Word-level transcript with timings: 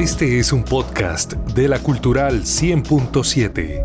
Este 0.00 0.38
es 0.38 0.50
un 0.54 0.64
podcast 0.64 1.34
de 1.34 1.68
la 1.68 1.78
Cultural 1.78 2.44
100.7. 2.44 3.84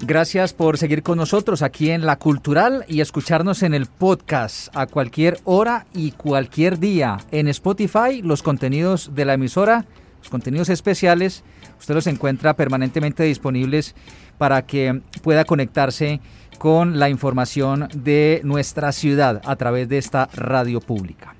Gracias 0.00 0.54
por 0.54 0.78
seguir 0.78 1.02
con 1.02 1.18
nosotros 1.18 1.60
aquí 1.60 1.90
en 1.90 2.06
La 2.06 2.18
Cultural 2.18 2.86
y 2.88 3.02
escucharnos 3.02 3.62
en 3.62 3.74
el 3.74 3.84
podcast 3.84 4.74
a 4.74 4.86
cualquier 4.86 5.38
hora 5.44 5.84
y 5.92 6.12
cualquier 6.12 6.78
día. 6.78 7.18
En 7.30 7.48
Spotify, 7.48 8.22
los 8.22 8.42
contenidos 8.42 9.14
de 9.14 9.26
la 9.26 9.34
emisora, 9.34 9.84
los 10.20 10.30
contenidos 10.30 10.70
especiales, 10.70 11.44
usted 11.78 11.94
los 11.94 12.06
encuentra 12.06 12.56
permanentemente 12.56 13.22
disponibles 13.24 13.94
para 14.38 14.62
que 14.62 15.02
pueda 15.22 15.44
conectarse 15.44 16.22
con 16.58 16.98
la 16.98 17.08
información 17.08 17.88
de 17.94 18.40
nuestra 18.44 18.92
ciudad 18.92 19.40
a 19.44 19.56
través 19.56 19.88
de 19.88 19.98
esta 19.98 20.28
radio 20.34 20.80
pública. 20.80 21.34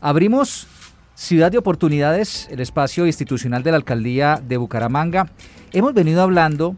Abrimos 0.00 0.66
Ciudad 1.14 1.52
de 1.52 1.58
Oportunidades, 1.58 2.48
el 2.50 2.60
espacio 2.60 3.06
institucional 3.06 3.62
de 3.62 3.70
la 3.70 3.76
Alcaldía 3.76 4.42
de 4.46 4.56
Bucaramanga. 4.56 5.30
Hemos 5.72 5.94
venido 5.94 6.22
hablando 6.22 6.76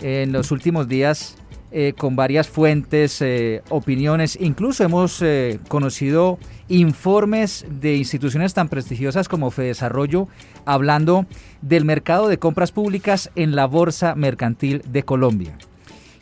en 0.00 0.32
los 0.32 0.50
últimos 0.50 0.88
días 0.88 1.36
eh, 1.70 1.94
con 1.96 2.16
varias 2.16 2.48
fuentes, 2.48 3.20
eh, 3.20 3.62
opiniones, 3.68 4.38
incluso 4.40 4.84
hemos 4.84 5.20
eh, 5.20 5.58
conocido 5.68 6.38
informes 6.68 7.66
de 7.68 7.96
instituciones 7.96 8.54
tan 8.54 8.68
prestigiosas 8.68 9.28
como 9.28 9.50
Fedesarrollo 9.50 10.28
hablando 10.64 11.26
del 11.60 11.84
mercado 11.84 12.28
de 12.28 12.38
compras 12.38 12.72
públicas 12.72 13.30
en 13.36 13.54
la 13.54 13.66
Bolsa 13.66 14.14
Mercantil 14.14 14.82
de 14.86 15.02
Colombia. 15.02 15.58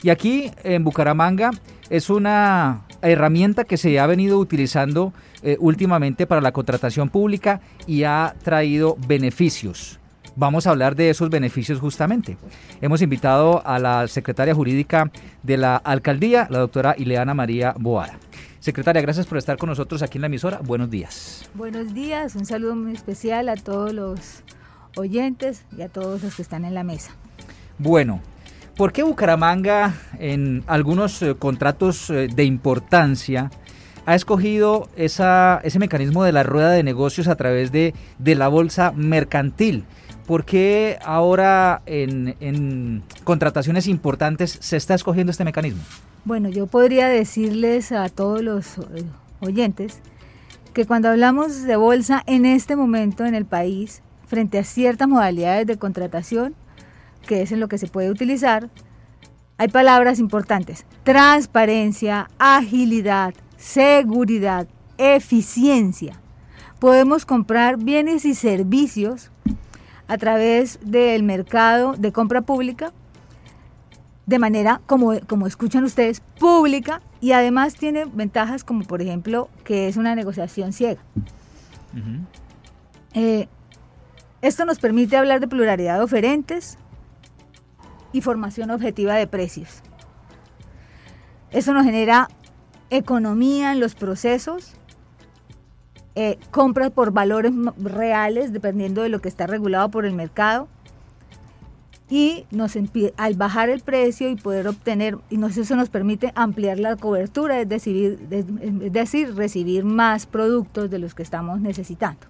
Y 0.02 0.10
aquí 0.10 0.50
en 0.64 0.84
Bucaramanga 0.84 1.50
es 1.90 2.10
una 2.10 2.82
herramienta 3.02 3.64
que 3.64 3.76
se 3.76 3.98
ha 3.98 4.06
venido 4.06 4.38
utilizando 4.38 5.12
últimamente 5.58 6.26
para 6.26 6.40
la 6.40 6.50
contratación 6.50 7.08
pública 7.08 7.60
y 7.86 8.02
ha 8.02 8.34
traído 8.42 8.96
beneficios 9.06 10.00
vamos 10.36 10.66
a 10.66 10.70
hablar 10.70 10.94
de 10.94 11.10
esos 11.10 11.30
beneficios 11.30 11.80
justamente. 11.80 12.36
Hemos 12.80 13.02
invitado 13.02 13.66
a 13.66 13.78
la 13.78 14.06
secretaria 14.06 14.54
jurídica 14.54 15.10
de 15.42 15.56
la 15.56 15.76
alcaldía, 15.76 16.46
la 16.50 16.58
doctora 16.58 16.94
Ileana 16.96 17.34
María 17.34 17.74
Boada. 17.78 18.18
Secretaria, 18.60 19.02
gracias 19.02 19.26
por 19.26 19.38
estar 19.38 19.56
con 19.56 19.68
nosotros 19.68 20.02
aquí 20.02 20.18
en 20.18 20.22
la 20.22 20.26
emisora. 20.26 20.60
Buenos 20.62 20.90
días. 20.90 21.48
Buenos 21.54 21.94
días, 21.94 22.36
un 22.36 22.46
saludo 22.46 22.76
muy 22.76 22.92
especial 22.92 23.48
a 23.48 23.56
todos 23.56 23.92
los 23.92 24.42
oyentes 24.96 25.64
y 25.76 25.82
a 25.82 25.88
todos 25.88 26.22
los 26.22 26.36
que 26.36 26.42
están 26.42 26.64
en 26.64 26.74
la 26.74 26.84
mesa. 26.84 27.12
Bueno, 27.78 28.20
¿por 28.76 28.92
qué 28.92 29.02
Bucaramanga 29.02 29.94
en 30.18 30.62
algunos 30.66 31.20
eh, 31.22 31.34
contratos 31.34 32.10
eh, 32.10 32.28
de 32.32 32.44
importancia 32.44 33.50
ha 34.04 34.14
escogido 34.14 34.88
ese 34.96 35.78
mecanismo 35.80 36.22
de 36.22 36.30
la 36.30 36.44
rueda 36.44 36.70
de 36.70 36.84
negocios 36.84 37.26
a 37.26 37.34
través 37.34 37.72
de, 37.72 37.94
de 38.18 38.34
la 38.36 38.46
bolsa 38.46 38.92
mercantil? 38.92 39.84
¿Por 40.26 40.44
qué 40.44 40.98
ahora 41.04 41.82
en, 41.86 43.02
contrataciones 43.24 43.88
importantes 43.88 44.58
se 44.60 44.76
está 44.76 44.94
escogiendo 44.94 45.30
este 45.30 45.44
mecanismo? 45.44 45.82
Bueno, 46.24 46.48
yo 46.48 46.66
podría 46.66 47.08
decirles 47.08 47.90
a 47.92 48.08
todos 48.08 48.42
los 48.42 48.78
eh, 48.78 49.04
oyentes 49.40 50.00
que 50.72 50.84
cuando 50.84 51.08
hablamos 51.08 51.62
de 51.62 51.76
bolsa 51.76 52.22
en 52.26 52.44
este 52.44 52.76
momento 52.76 53.24
en 53.24 53.34
el 53.34 53.44
país, 53.44 54.02
frente 54.26 54.58
a 54.58 54.64
ciertas 54.64 55.08
modalidades 55.08 55.66
de 55.66 55.78
contratación, 55.78 56.54
que 57.26 57.42
es 57.42 57.52
en 57.52 57.60
lo 57.60 57.68
que 57.68 57.78
se 57.78 57.86
puede 57.86 58.10
utilizar, 58.10 58.70
hay 59.58 59.68
palabras 59.68 60.18
importantes. 60.18 60.84
Transparencia, 61.02 62.30
agilidad, 62.38 63.34
seguridad, 63.56 64.66
eficiencia. 64.98 66.20
Podemos 66.78 67.24
comprar 67.24 67.78
bienes 67.78 68.24
y 68.24 68.34
servicios 68.34 69.30
a 70.08 70.18
través 70.18 70.78
del 70.82 71.22
mercado 71.22 71.94
de 71.96 72.12
compra 72.12 72.42
pública, 72.42 72.92
de 74.26 74.38
manera, 74.38 74.80
como, 74.86 75.18
como 75.26 75.46
escuchan 75.46 75.84
ustedes, 75.84 76.20
pública 76.38 77.00
y 77.20 77.32
además 77.32 77.74
tiene 77.74 78.04
ventajas 78.04 78.64
como 78.64 78.84
por 78.84 79.00
ejemplo 79.00 79.48
que 79.64 79.88
es 79.88 79.96
una 79.96 80.14
negociación 80.14 80.72
ciega. 80.72 81.00
Eh, 83.14 83.48
esto 84.42 84.64
nos 84.64 84.78
permite 84.78 85.16
hablar 85.16 85.40
de 85.40 85.48
pluralidad 85.48 85.96
de 85.96 86.04
oferentes 86.04 86.76
y 88.16 88.20
formación 88.22 88.70
objetiva 88.70 89.14
de 89.14 89.26
precios. 89.26 89.82
Eso 91.50 91.74
nos 91.74 91.84
genera 91.84 92.28
economía 92.90 93.72
en 93.72 93.80
los 93.80 93.94
procesos 93.94 94.74
eh, 96.18 96.38
compras 96.50 96.90
por 96.92 97.12
valores 97.12 97.52
reales, 97.76 98.50
dependiendo 98.50 99.02
de 99.02 99.10
lo 99.10 99.20
que 99.20 99.28
está 99.28 99.46
regulado 99.46 99.90
por 99.90 100.06
el 100.06 100.14
mercado. 100.14 100.66
Y 102.08 102.46
nos 102.50 102.74
al 103.16 103.34
bajar 103.34 103.68
el 103.68 103.80
precio 103.80 104.30
y 104.30 104.36
poder 104.36 104.66
obtener, 104.66 105.18
y 105.28 105.36
nos, 105.36 105.58
eso 105.58 105.76
nos 105.76 105.90
permite 105.90 106.32
ampliar 106.34 106.78
la 106.78 106.96
cobertura, 106.96 107.60
es 107.60 107.68
decir, 107.68 108.18
es 108.30 108.92
decir, 108.92 109.34
recibir 109.34 109.84
más 109.84 110.24
productos 110.24 110.88
de 110.88 111.00
los 111.00 111.14
que 111.14 111.22
estamos 111.22 111.60
necesitando. 111.60 112.20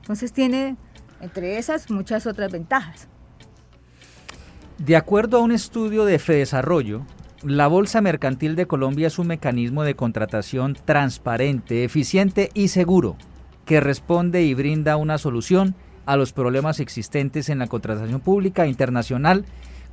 Entonces 0.00 0.32
tiene, 0.32 0.76
entre 1.20 1.58
esas, 1.58 1.90
muchas 1.90 2.26
otras 2.26 2.50
ventajas. 2.50 3.08
De 4.78 4.94
acuerdo 4.94 5.38
a 5.38 5.40
un 5.40 5.52
estudio 5.52 6.04
de 6.04 6.18
Fedesarrollo, 6.18 7.00
la 7.42 7.66
Bolsa 7.66 8.02
Mercantil 8.02 8.56
de 8.56 8.66
Colombia 8.66 9.06
es 9.06 9.18
un 9.18 9.26
mecanismo 9.26 9.84
de 9.84 9.96
contratación 9.96 10.76
transparente, 10.84 11.82
eficiente 11.82 12.50
y 12.52 12.68
seguro, 12.68 13.16
que 13.64 13.80
responde 13.80 14.42
y 14.42 14.52
brinda 14.52 14.98
una 14.98 15.16
solución 15.16 15.74
a 16.04 16.16
los 16.16 16.34
problemas 16.34 16.78
existentes 16.78 17.48
en 17.48 17.58
la 17.58 17.68
contratación 17.68 18.20
pública 18.20 18.66
internacional, 18.66 19.46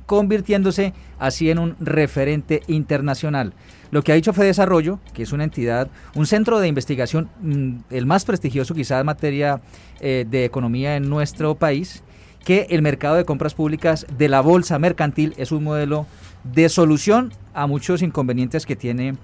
convirtiéndose 0.04 0.92
así 1.18 1.50
en 1.50 1.60
un 1.60 1.76
referente 1.80 2.62
internacional. 2.66 3.54
Lo 3.90 4.02
que 4.02 4.12
ha 4.12 4.16
dicho 4.16 4.32
Desarrollo, 4.32 5.00
que 5.14 5.22
es 5.22 5.32
una 5.32 5.44
entidad, 5.44 5.88
un 6.14 6.26
centro 6.26 6.60
de 6.60 6.68
investigación, 6.68 7.30
mm, 7.40 7.76
el 7.88 8.04
más 8.04 8.26
prestigioso 8.26 8.74
quizás 8.74 9.00
en 9.00 9.06
materia 9.06 9.62
eh, 10.00 10.26
de 10.28 10.44
economía 10.44 10.96
en 10.96 11.08
nuestro 11.08 11.54
país, 11.54 12.04
que 12.44 12.66
el 12.70 12.82
mercado 12.82 13.16
de 13.16 13.24
compras 13.24 13.54
públicas 13.54 14.06
de 14.16 14.28
la 14.28 14.40
bolsa 14.40 14.78
mercantil 14.78 15.34
es 15.36 15.50
un 15.50 15.64
modelo 15.64 16.06
de 16.44 16.68
solución 16.68 17.32
a 17.54 17.66
muchos 17.66 18.02
inconvenientes 18.02 18.66
que, 18.66 18.76
tiene, 18.76 19.16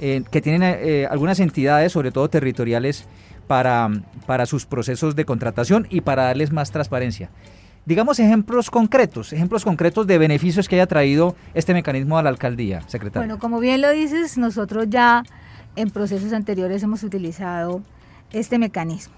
eh, 0.00 0.22
que 0.30 0.40
tienen 0.40 0.62
eh, 0.62 1.06
algunas 1.10 1.40
entidades, 1.40 1.92
sobre 1.92 2.12
todo 2.12 2.30
territoriales, 2.30 3.06
para, 3.46 3.90
para 4.26 4.46
sus 4.46 4.66
procesos 4.66 5.16
de 5.16 5.24
contratación 5.24 5.86
y 5.90 6.02
para 6.02 6.24
darles 6.24 6.52
más 6.52 6.70
transparencia. 6.70 7.30
Digamos 7.86 8.18
ejemplos 8.20 8.70
concretos, 8.70 9.32
ejemplos 9.32 9.64
concretos 9.64 10.06
de 10.06 10.18
beneficios 10.18 10.68
que 10.68 10.76
haya 10.76 10.86
traído 10.86 11.34
este 11.54 11.72
mecanismo 11.72 12.18
a 12.18 12.22
la 12.22 12.28
alcaldía, 12.28 12.82
secretario. 12.86 13.26
Bueno, 13.26 13.38
como 13.40 13.60
bien 13.60 13.80
lo 13.80 13.90
dices, 13.90 14.36
nosotros 14.36 14.86
ya 14.90 15.24
en 15.74 15.90
procesos 15.90 16.34
anteriores 16.34 16.82
hemos 16.82 17.02
utilizado 17.02 17.82
este 18.30 18.58
mecanismo. 18.58 19.14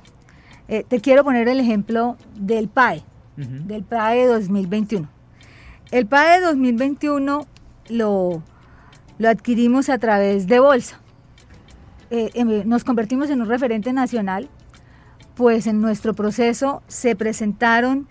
Eh, 0.69 0.85
te 0.87 1.01
quiero 1.01 1.25
poner 1.25 1.49
el 1.49 1.59
ejemplo 1.59 2.17
del 2.37 2.69
PAE, 2.69 3.03
del 3.49 3.85
PAE 3.85 4.27
2021. 4.27 5.09
El 5.91 6.07
PAE 6.07 6.41
2021 6.41 7.47
lo, 7.89 8.43
lo 9.19 9.29
adquirimos 9.29 9.89
a 9.89 9.99
través 9.99 10.47
de 10.47 10.61
bolsa. 10.61 11.01
Eh, 12.11 12.31
em, 12.35 12.69
nos 12.69 12.85
convertimos 12.85 13.31
en 13.31 13.41
un 13.41 13.49
referente 13.49 13.93
nacional, 13.93 14.49
pues 15.37 15.67
en 15.67 15.81
nuestro 15.81 16.13
proceso 16.15 16.83
se 16.89 17.15
presentaron 17.15 18.09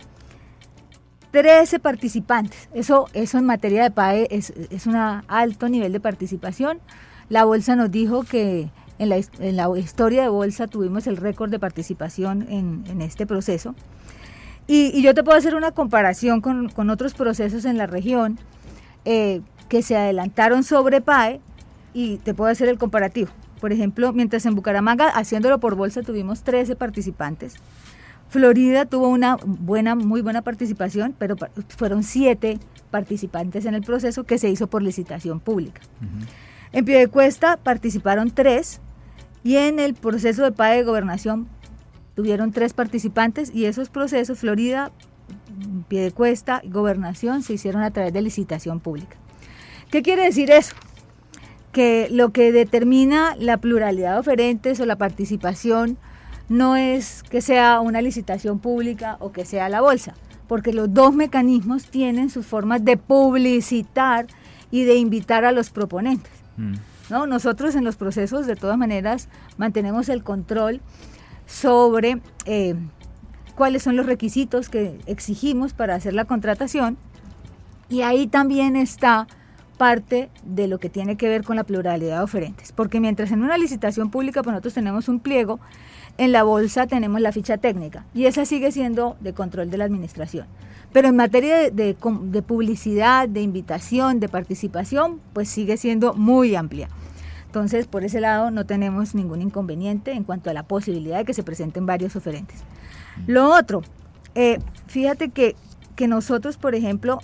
13 1.31 1.79
participantes. 1.79 2.69
Eso, 2.73 3.07
eso 3.13 3.37
en 3.37 3.45
materia 3.45 3.83
de 3.83 3.91
PAE 3.91 4.27
es, 4.31 4.51
un 4.87 4.95
alto 4.95 5.69
nivel 5.69 5.91
de 5.91 5.99
participación. 5.99 6.79
La 7.27 7.45
bolsa 7.45 7.75
nos 7.75 7.91
dijo 7.91 8.23
que 8.23 8.71
en 8.97 9.09
la, 9.09 9.17
en 9.17 9.55
la 9.55 9.69
historia 9.77 10.23
de 10.23 10.29
bolsa 10.29 10.67
tuvimos 10.67 11.07
el 11.07 11.17
récord 11.17 11.51
de 11.51 11.59
participación 11.59 12.47
en, 12.49 12.83
en 12.87 13.01
este 13.01 13.27
proceso. 13.27 13.75
Y, 14.71 15.01
yo 15.01 15.15
te 15.15 15.23
puedo 15.23 15.35
hacer 15.35 15.55
una 15.55 15.71
comparación 15.71 16.41
con, 16.41 16.89
otros 16.91 17.15
procesos 17.15 17.65
en 17.65 17.75
la 17.75 17.87
región 17.87 18.37
eh, 19.03 19.41
que 19.67 19.81
se 19.81 19.97
adelantaron 19.97 20.63
sobre 20.63 21.01
PAE 21.01 21.41
y 21.91 22.17
te 22.17 22.35
puedo 22.35 22.51
hacer 22.51 22.69
el 22.69 22.77
comparativo. 22.77 23.31
Por 23.59 23.73
ejemplo, 23.73 24.13
mientras 24.13 24.45
en 24.45 24.53
Bucaramanga, 24.53 25.07
haciéndolo 25.07 25.59
por 25.59 25.73
bolsa, 25.73 26.03
tuvimos 26.03 26.43
13 26.43 26.75
participantes. 26.75 27.55
Florida 28.29 28.85
tuvo 28.85 29.07
una 29.07 29.37
buena, 29.43 29.95
muy 29.95 30.21
buena 30.21 30.43
participación, 30.43 31.15
pero 31.17 31.35
fueron 31.75 32.03
7 32.03 32.59
participantes 32.91 33.65
en 33.65 33.73
el 33.73 33.81
proceso 33.81 34.23
que 34.23 34.37
se 34.37 34.51
hizo 34.51 34.67
por 34.67 34.83
licitación 34.83 35.39
pública. 35.39 35.81
En 36.73 36.85
Piedecuesta 36.85 37.57
participaron 37.57 38.29
3 38.29 38.81
y 39.43 39.55
en 39.55 39.79
el 39.79 39.95
proceso 39.95 40.43
de 40.43 40.51
PAE 40.51 40.77
de 40.77 40.83
gobernación 40.83 41.47
Tuvieron 42.19 42.51
tres 42.51 42.73
participantes 42.73 43.49
y 43.55 43.63
esos 43.63 43.87
procesos, 43.87 44.39
Florida, 44.39 44.91
Piedecuesta 45.87 46.59
y 46.65 46.69
Gobernación, 46.69 47.43
se 47.43 47.53
hicieron 47.53 47.81
a 47.81 47.91
través 47.91 48.11
de 48.11 48.21
licitación 48.21 48.81
pública. 48.81 49.15
¿Qué 49.89 50.01
quiere 50.01 50.23
decir 50.23 50.51
eso? 50.51 50.75
que 51.71 52.09
lo 52.11 52.33
que 52.33 52.51
determina 52.51 53.37
la 53.39 53.55
pluralidad 53.55 54.15
de 54.15 54.19
oferentes 54.19 54.81
o 54.81 54.85
la 54.85 54.97
participación 54.97 55.97
no 56.49 56.75
es 56.75 57.23
que 57.23 57.39
sea 57.39 57.79
una 57.79 58.01
licitación 58.01 58.59
pública 58.59 59.15
o 59.21 59.31
que 59.31 59.45
sea 59.45 59.69
la 59.69 59.79
bolsa, 59.79 60.13
porque 60.49 60.73
los 60.73 60.93
dos 60.93 61.15
mecanismos 61.15 61.85
tienen 61.85 62.29
sus 62.29 62.45
formas 62.45 62.83
de 62.83 62.97
publicitar 62.97 64.27
y 64.71 64.83
de 64.83 64.95
invitar 64.95 65.45
a 65.45 65.53
los 65.53 65.69
proponentes. 65.69 66.33
Mm. 66.57 66.73
¿no? 67.11 67.27
Nosotros 67.27 67.75
en 67.75 67.85
los 67.85 67.95
procesos, 67.95 68.45
de 68.45 68.57
todas 68.57 68.77
maneras, 68.77 69.29
mantenemos 69.57 70.09
el 70.09 70.21
control 70.21 70.81
sobre 71.49 72.21
eh, 72.45 72.75
cuáles 73.55 73.83
son 73.83 73.95
los 73.95 74.05
requisitos 74.05 74.69
que 74.69 74.99
exigimos 75.07 75.73
para 75.73 75.95
hacer 75.95 76.13
la 76.13 76.25
contratación 76.25 76.97
y 77.89 78.01
ahí 78.01 78.27
también 78.27 78.75
está 78.75 79.27
parte 79.77 80.29
de 80.43 80.67
lo 80.67 80.77
que 80.77 80.89
tiene 80.89 81.15
que 81.15 81.27
ver 81.27 81.43
con 81.43 81.55
la 81.55 81.63
pluralidad 81.63 82.17
de 82.17 82.23
oferentes. 82.23 82.71
Porque 82.73 82.99
mientras 82.99 83.31
en 83.31 83.41
una 83.41 83.57
licitación 83.57 84.11
pública 84.11 84.43
pues 84.43 84.51
nosotros 84.51 84.75
tenemos 84.75 85.09
un 85.09 85.19
pliego, 85.19 85.59
en 86.17 86.31
la 86.31 86.43
bolsa 86.43 86.85
tenemos 86.85 87.19
la 87.21 87.31
ficha 87.31 87.57
técnica 87.57 88.05
y 88.13 88.25
esa 88.25 88.45
sigue 88.45 88.71
siendo 88.71 89.17
de 89.19 89.33
control 89.33 89.71
de 89.71 89.77
la 89.77 89.85
administración. 89.85 90.45
Pero 90.91 91.07
en 91.07 91.15
materia 91.15 91.69
de, 91.71 91.95
publicidad, 92.45 93.29
de 93.29 93.41
invitación, 93.41 94.19
de 94.19 94.27
participación, 94.27 95.19
pues 95.33 95.47
sigue 95.47 95.77
siendo 95.77 96.13
muy 96.13 96.55
amplia. 96.55 96.89
Entonces, 97.49 97.87
por 97.87 98.03
ese 98.03 98.21
lado 98.21 98.51
no 98.51 98.67
tenemos 98.67 99.15
ningún 99.15 99.41
inconveniente 99.41 100.11
en 100.11 100.23
cuanto 100.23 100.51
a 100.51 100.53
la 100.53 100.67
posibilidad 100.67 101.17
de 101.17 101.25
que 101.25 101.33
se 101.33 101.41
presenten 101.41 101.87
varios 101.87 102.15
oferentes. 102.15 102.59
Lo 103.25 103.49
otro, 103.49 103.81
eh, 104.35 104.59
fíjate 104.85 105.29
que, 105.29 105.55
que 105.95 106.07
nosotros, 106.07 106.57
por 106.57 106.75
ejemplo, 106.75 107.17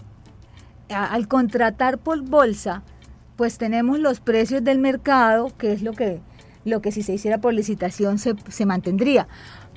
al 0.90 1.28
contratar 1.28 2.00
por 2.00 2.24
bolsa, 2.24 2.82
pues 3.36 3.60
tenemos 3.60 4.00
los 4.00 4.20
precios 4.20 4.64
del 4.64 4.80
mercado, 4.80 5.56
que 5.60 5.74
es 5.74 5.84
lo 5.84 5.94
que, 5.94 6.22
lo 6.64 6.82
que 6.82 6.92
si 6.92 7.04
se 7.04 7.14
hiciera 7.14 7.38
por 7.38 7.54
licitación 7.54 8.18
se, 8.18 8.66
mantendría. 8.66 9.28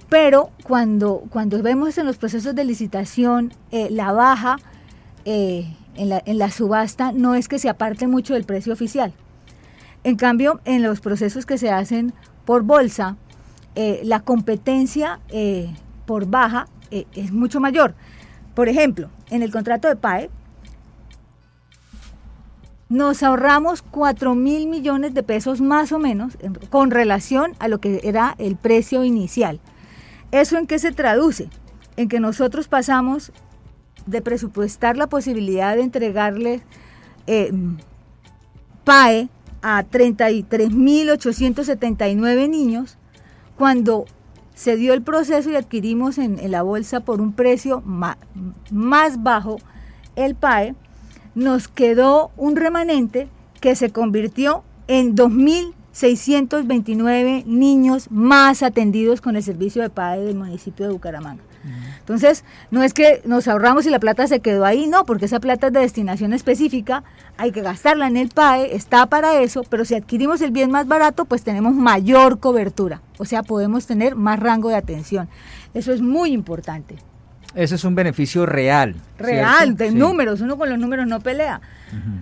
Pero 0.09 0.49
cuando, 0.65 1.25
cuando 1.29 1.63
vemos 1.63 1.99
en 1.99 2.07
los 2.07 2.17
procesos 2.17 2.55
de 2.55 2.65
licitación 2.65 3.53
eh, 3.71 3.89
la 3.91 4.13
baja 4.13 4.57
eh, 5.27 5.77
en, 5.95 6.09
la, 6.09 6.23
en, 6.25 6.39
la, 6.39 6.51
subasta, 6.51 7.13
no 7.13 7.35
es 7.35 7.49
que 7.49 7.59
se 7.59 7.69
aparte 7.69 8.07
mucho 8.07 8.33
del 8.33 8.45
precio 8.45 8.73
oficial. 8.73 9.13
En 10.09 10.17
cambio, 10.17 10.63
en 10.65 10.83
los 10.83 11.01
procesos 11.01 11.45
que 11.45 11.59
se 11.59 11.71
hacen 11.71 12.15
por 12.47 12.63
bolsa, 12.63 13.19
eh, 13.75 14.01
la 14.05 14.21
competencia 14.21 15.21
por 16.07 16.25
baja 16.25 16.67
es 16.91 17.31
mucho 17.31 17.61
mayor. 17.61 17.95
Por 18.55 18.71
ejemplo, 18.71 19.11
en 19.29 19.43
el 19.43 19.53
contrato 19.53 19.87
de 19.87 19.97
PAE, 19.97 20.31
nos 22.89 23.23
ahorramos 23.23 23.83
4 23.83 24.35
mil 24.35 24.67
millones 24.69 25.13
de 25.13 25.23
pesos 25.23 25.61
más 25.61 25.93
o 25.93 25.99
menos 25.99 26.39
con 26.71 26.91
relación 26.91 27.53
a 27.59 27.69
lo 27.69 27.79
que 27.79 28.01
era 28.03 28.35
el 28.39 28.57
precio 28.57 29.05
inicial. 29.05 29.61
¿Eso 30.33 30.57
en 30.57 30.67
qué 30.67 30.79
se 30.79 30.93
traduce? 30.93 31.51
En 31.99 32.09
que 32.09 32.19
nosotros 32.19 32.67
pasamos 32.67 33.31
de 34.07 34.23
presupuestar 34.23 34.97
la 34.97 35.07
posibilidad 35.07 35.77
de 35.77 35.83
entregarle 35.83 36.63
eh, 37.27 37.53
PAE 38.85 39.29
a 39.63 39.85
33.879 39.85 42.49
niños 42.49 42.97
cuando 43.57 44.07
se 44.55 44.77
dio 44.77 44.95
el 44.95 45.03
proceso 45.03 45.51
y 45.51 45.57
adquirimos 45.57 46.19
en, 46.19 46.39
la 46.51 46.63
bolsa 46.63 47.01
por 47.01 47.21
un 47.21 47.33
precio 47.33 47.83
más 47.85 48.17
bajo 49.23 49.59
el 50.17 50.35
PAE 50.35 50.75
nos 51.35 51.69
quedó 51.69 52.31
un 52.37 52.57
remanente 52.57 53.29
que 53.61 53.77
se 53.77 53.91
convirtió 53.91 54.65
en 54.89 55.15
2.629 55.15 57.45
niños 57.45 58.11
más 58.11 58.65
atendidos 58.65 59.21
con 59.21 59.37
el 59.37 59.45
servicio 59.45 59.83
de 59.83 59.91
PAE 59.91 60.25
del 60.25 60.35
municipio 60.35 60.87
de 60.87 60.93
Bucaramanga. 60.93 61.45
Entonces, 61.99 62.45
no 62.71 62.83
es 62.83 62.95
que 62.95 63.21
nos 63.25 63.49
ahorramos 63.49 63.87
y 63.87 63.91
la 63.91 63.99
plata 63.99 64.27
se 64.27 64.41
quedó 64.41 64.65
ahí, 64.65 64.87
no, 64.87 65.05
porque 65.05 65.27
esa 65.27 65.41
plata 65.41 65.69
es 65.69 65.73
de 65.73 65.81
destinación 65.81 66.33
específica, 66.33 67.05
hay 67.37 67.53
que 67.53 67.63
gastarla 67.63 68.07
en 68.07 68.17
el 68.17 68.29
PAE, 68.29 68.75
está 68.75 69.07
para 69.07 69.41
eso, 69.41 69.63
pero 69.69 69.85
si 69.85 69.95
adquirimos 69.95 70.41
el 70.41 70.51
bien 70.51 70.71
más 70.71 70.87
barato, 70.87 71.25
pues 71.25 71.43
tenemos 71.43 71.75
mayor 71.75 72.39
cobertura, 72.39 73.03
o 73.19 73.25
sea, 73.25 73.43
podemos 73.43 73.87
tener 73.87 74.15
más 74.15 74.41
rango 74.41 74.69
de 74.69 74.77
atención. 74.77 75.29
Eso 75.75 75.93
es 75.93 76.01
muy 76.01 76.33
importante. 76.33 76.97
Ese 77.55 77.75
es 77.77 77.85
un 77.85 77.95
beneficio 77.95 78.47
real. 78.47 78.95
Real, 79.19 79.77
de 79.77 79.91
números. 79.91 80.41
Uno 80.41 80.59
con 80.59 80.69
los 80.69 80.79
números 80.79 81.07
no 81.07 81.21
pelea. 81.21 81.61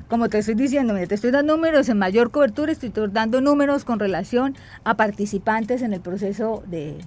Como 0.08 0.28
te 0.28 0.38
estoy 0.38 0.54
diciendo, 0.54 0.94
mira, 0.94 1.06
te 1.06 1.16
estoy 1.16 1.32
dando 1.32 1.56
números 1.56 1.88
en 1.88 1.98
mayor 1.98 2.30
cobertura, 2.30 2.70
estoy 2.70 2.92
dando 3.10 3.40
números 3.40 3.84
con 3.84 3.98
relación 3.98 4.56
a 4.84 4.94
participantes 4.94 5.82
en 5.82 5.92
el 5.92 6.00
proceso 6.00 6.62
de, 6.68 6.98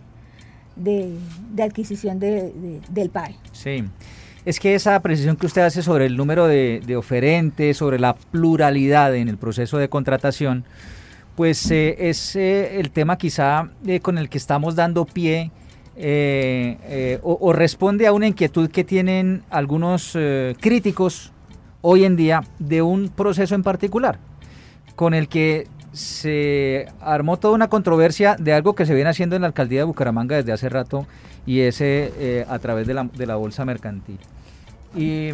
de, 0.79 1.13
adquisición 1.61 2.19
de, 2.19 2.81
del 2.89 3.09
PAE. 3.09 3.35
Sí. 3.51 3.83
Es 4.45 4.59
que 4.59 4.73
esa 4.73 4.99
precisión 5.01 5.35
que 5.35 5.45
usted 5.45 5.61
hace 5.61 5.83
sobre 5.83 6.05
el 6.05 6.15
número 6.15 6.47
de, 6.47 6.95
oferentes, 6.97 7.77
sobre 7.77 7.99
la 7.99 8.15
pluralidad 8.15 9.15
en 9.15 9.27
el 9.27 9.37
proceso 9.37 9.77
de 9.77 9.89
contratación, 9.89 10.63
pues 11.35 11.69
eh, 11.71 12.09
es 12.09 12.35
eh, 12.35 12.79
el 12.79 12.91
tema 12.91 13.17
quizá 13.17 13.69
eh, 13.85 13.99
con 13.99 14.17
el 14.17 14.29
que 14.29 14.37
estamos 14.37 14.75
dando 14.75 15.05
pie 15.05 15.51
eh, 15.95 17.19
o, 17.23 17.53
responde 17.53 18.07
a 18.07 18.13
una 18.13 18.27
inquietud 18.27 18.69
que 18.69 18.83
tienen 18.83 19.43
algunos 19.49 20.17
críticos 20.61 21.33
hoy 21.81 22.05
en 22.05 22.15
día 22.15 22.43
de 22.57 22.81
un 22.81 23.09
proceso 23.09 23.53
en 23.55 23.63
particular, 23.63 24.17
con 24.95 25.13
el 25.13 25.27
que 25.27 25.67
se 25.91 26.87
armó 27.01 27.37
toda 27.37 27.53
una 27.53 27.67
controversia 27.67 28.35
de 28.39 28.53
algo 28.53 28.75
que 28.75 28.85
se 28.85 28.93
viene 28.93 29.09
haciendo 29.09 29.35
en 29.35 29.41
la 29.41 29.47
alcaldía 29.47 29.79
de 29.79 29.85
Bucaramanga 29.85 30.35
desde 30.35 30.51
hace 30.51 30.69
rato 30.69 31.05
y 31.45 31.61
ese 31.61 32.45
a 32.47 32.59
través 32.59 32.87
de 32.87 32.93
la, 32.93 33.03
de 33.05 33.25
la 33.25 33.35
bolsa 33.35 33.65
mercantil. 33.65 34.19
Y 34.95 35.29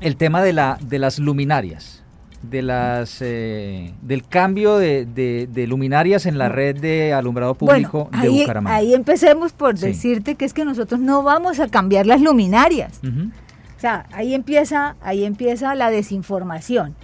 el 0.00 0.16
tema 0.16 0.42
de, 0.42 0.52
la, 0.52 0.78
de 0.80 0.98
las 0.98 1.18
luminarias 1.18 2.04
de 2.50 2.62
las 2.62 3.18
eh, 3.20 3.92
del 4.02 4.26
cambio 4.26 4.76
de, 4.76 5.66
luminarias 5.68 6.26
en 6.26 6.38
la 6.38 6.48
red 6.48 6.78
de 6.78 7.12
alumbrado 7.12 7.54
público 7.54 8.08
de 8.12 8.18
ahí, 8.18 8.40
Bucaramanga. 8.40 8.76
Ahí 8.76 8.94
empecemos 8.94 9.52
por 9.52 9.78
decirte 9.78 10.34
que 10.34 10.44
es 10.44 10.52
que 10.52 10.64
nosotros 10.64 11.00
no 11.00 11.22
vamos 11.22 11.60
a 11.60 11.68
cambiar 11.68 12.06
las 12.06 12.20
luminarias. 12.20 13.00
O 13.02 13.80
sea, 13.80 14.06
ahí 14.12 14.34
empieza, 14.34 14.96
ahí 15.02 15.24
empieza 15.24 15.74
la 15.74 15.90
desinformación. 15.90 16.94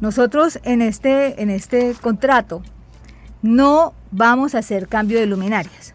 Nosotros 0.00 0.58
en 0.62 0.82
este, 0.82 1.42
en 1.42 1.50
este 1.50 1.94
contrato 2.00 2.62
no 3.42 3.92
vamos 4.10 4.54
a 4.54 4.58
hacer 4.58 4.88
cambio 4.88 5.18
de 5.18 5.26
luminarias. 5.26 5.94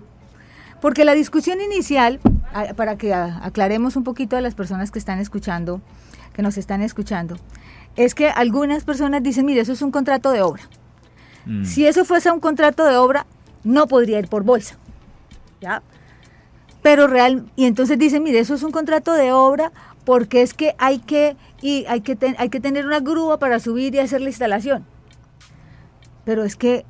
Porque 0.82 1.06
la 1.06 1.14
discusión 1.14 1.62
inicial, 1.62 2.20
para 2.76 2.98
que 2.98 3.14
aclaremos 3.14 3.96
un 3.96 4.04
poquito 4.04 4.38
a 4.38 4.42
las 4.42 4.54
personas 4.54 4.92
que 4.92 5.00
están 5.00 5.20
escuchando, 5.20 5.82
que 6.34 6.44
nos 6.44 6.58
están 6.58 6.82
escuchando, 6.82 7.38
es 7.96 8.14
que 8.14 8.30
algunas 8.30 8.84
personas 8.84 9.24
dicen, 9.24 9.46
mire, 9.46 9.62
eso 9.62 9.74
es 9.74 9.82
un 9.82 9.92
contrato 9.92 10.32
de 10.32 10.42
obra. 10.42 10.64
Mm. 11.46 11.64
Si 11.64 11.88
eso 11.88 12.06
fuese 12.06 12.30
un 12.30 12.40
contrato 12.40 12.84
de 12.86 12.98
obra, 12.98 13.26
no 13.64 13.88
podría 13.88 14.20
ir 14.20 14.28
por 14.28 14.44
bolsa. 14.44 14.78
¿Ya? 15.62 15.82
Pero 16.84 17.08
real, 17.08 17.50
y 17.56 17.66
entonces 17.66 17.98
dicen, 17.98 18.22
mire, 18.22 18.40
eso 18.40 18.54
es 18.54 18.62
un 18.62 18.72
contrato 18.72 19.14
de 19.14 19.32
obra 19.32 19.72
porque 20.06 20.42
es 20.42 20.54
que 20.54 20.76
hay 20.78 21.00
que, 21.00 21.36
y 21.62 21.86
hay 21.88 22.02
que, 22.02 22.18
hay 22.38 22.50
que 22.50 22.60
tener 22.60 22.86
una 22.86 23.00
grúa 23.00 23.40
para 23.40 23.60
subir 23.60 23.96
y 23.96 24.00
hacer 24.00 24.22
la 24.22 24.30
instalación. 24.30 24.86
Pero 26.24 26.44
es 26.44 26.56
que 26.56 26.86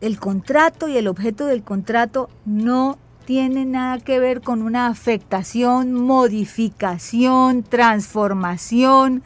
el 0.00 0.18
contrato 0.18 0.88
y 0.88 0.96
el 0.96 1.08
objeto 1.08 1.46
del 1.46 1.62
contrato 1.62 2.28
no 2.44 2.98
tiene 3.24 3.64
nada 3.64 3.98
que 3.98 4.18
ver 4.18 4.40
con 4.40 4.62
una 4.62 4.88
afectación, 4.88 5.92
modificación, 5.94 7.62
transformación 7.62 9.22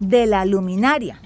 de 0.00 0.26
la 0.26 0.44
luminaria. 0.44 1.20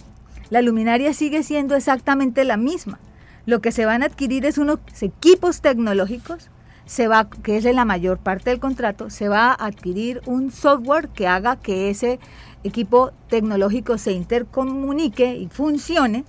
La 0.51 0.63
luminaria 0.63 1.13
sigue 1.15 1.43
siendo 1.43 1.75
exactamente 1.75 2.45
la 2.45 2.57
misma. 2.57 2.99
Lo 3.47 3.61
que 3.61 3.73
se 3.73 3.87
van 3.87 4.03
a 4.03 4.07
adquirir 4.07 4.45
es 4.47 4.59
unos 4.59 4.79
equipos 5.01 5.61
tecnológicos, 5.61 6.51
se 6.91 7.07
va, 7.07 7.31
que 7.31 7.57
es 7.57 7.63
de 7.63 7.73
la 7.73 7.85
mayor 7.85 8.19
parte 8.19 8.51
del 8.51 8.59
contrato, 8.59 9.11
se 9.11 9.29
va 9.29 9.53
a 9.53 9.67
adquirir 9.67 10.23
un 10.27 10.51
software 10.51 11.07
que 11.07 11.29
haga 11.29 11.55
que 11.55 11.89
ese 11.89 12.19
equipo 12.65 13.13
tecnológico 13.29 13.97
se 13.97 14.11
intercomunique 14.11 15.37
y 15.37 15.47
funcione 15.47 16.25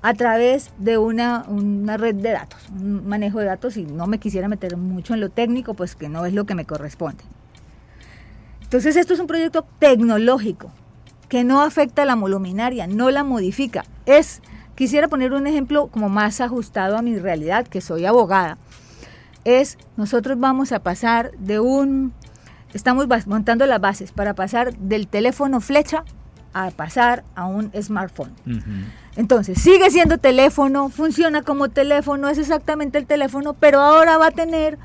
a 0.00 0.14
través 0.14 0.70
de 0.78 0.98
una, 0.98 1.44
una, 1.48 1.96
red 1.96 2.14
de 2.14 2.30
datos, 2.30 2.60
un 2.70 3.08
manejo 3.08 3.40
de 3.40 3.46
datos, 3.46 3.76
y 3.76 3.86
no 3.86 4.06
me 4.06 4.20
quisiera 4.20 4.46
meter 4.46 4.76
mucho 4.76 5.14
en 5.14 5.20
lo 5.20 5.30
técnico, 5.30 5.74
pues 5.74 5.96
que 5.96 6.08
no 6.08 6.24
es 6.26 6.32
lo 6.32 6.44
que 6.44 6.54
me 6.54 6.64
corresponde. 6.64 7.24
Entonces 8.62 8.94
esto 8.94 9.14
es 9.14 9.18
un 9.18 9.26
proyecto 9.26 9.66
tecnológico 9.80 10.70
que 11.28 11.42
no 11.42 11.60
afecta 11.60 12.02
a 12.02 12.04
la 12.04 12.14
luminaria, 12.14 12.86
no 12.86 13.10
la 13.10 13.24
modifica. 13.24 13.84
Es, 14.06 14.42
quisiera 14.76 15.08
poner 15.08 15.32
un 15.32 15.48
ejemplo 15.48 15.88
como 15.88 16.08
más 16.08 16.40
ajustado 16.40 16.96
a 16.96 17.02
mi 17.02 17.18
realidad, 17.18 17.66
que 17.66 17.80
soy 17.80 18.06
abogada. 18.06 18.58
Es, 19.48 19.78
nosotros 19.96 20.38
vamos 20.38 20.72
a 20.72 20.80
pasar 20.80 21.32
de 21.38 21.58
un, 21.58 22.12
estamos 22.74 23.06
montando 23.26 23.64
las 23.64 23.80
bases 23.80 24.12
para 24.12 24.34
pasar 24.34 24.76
del 24.76 25.08
teléfono 25.08 25.62
flecha 25.62 26.04
a 26.52 26.70
pasar 26.70 27.24
a 27.34 27.46
un 27.46 27.72
smartphone. 27.80 28.34
Entonces, 29.16 29.58
sigue 29.58 29.90
siendo 29.90 30.18
teléfono, 30.18 30.90
funciona 30.90 31.40
como 31.40 31.70
teléfono, 31.70 32.28
es 32.28 32.36
exactamente 32.36 32.98
el 32.98 33.06
teléfono, 33.06 33.54
pero 33.54 33.80
ahora 33.80 34.18
va 34.18 34.26
a 34.26 34.30
tener 34.32 34.78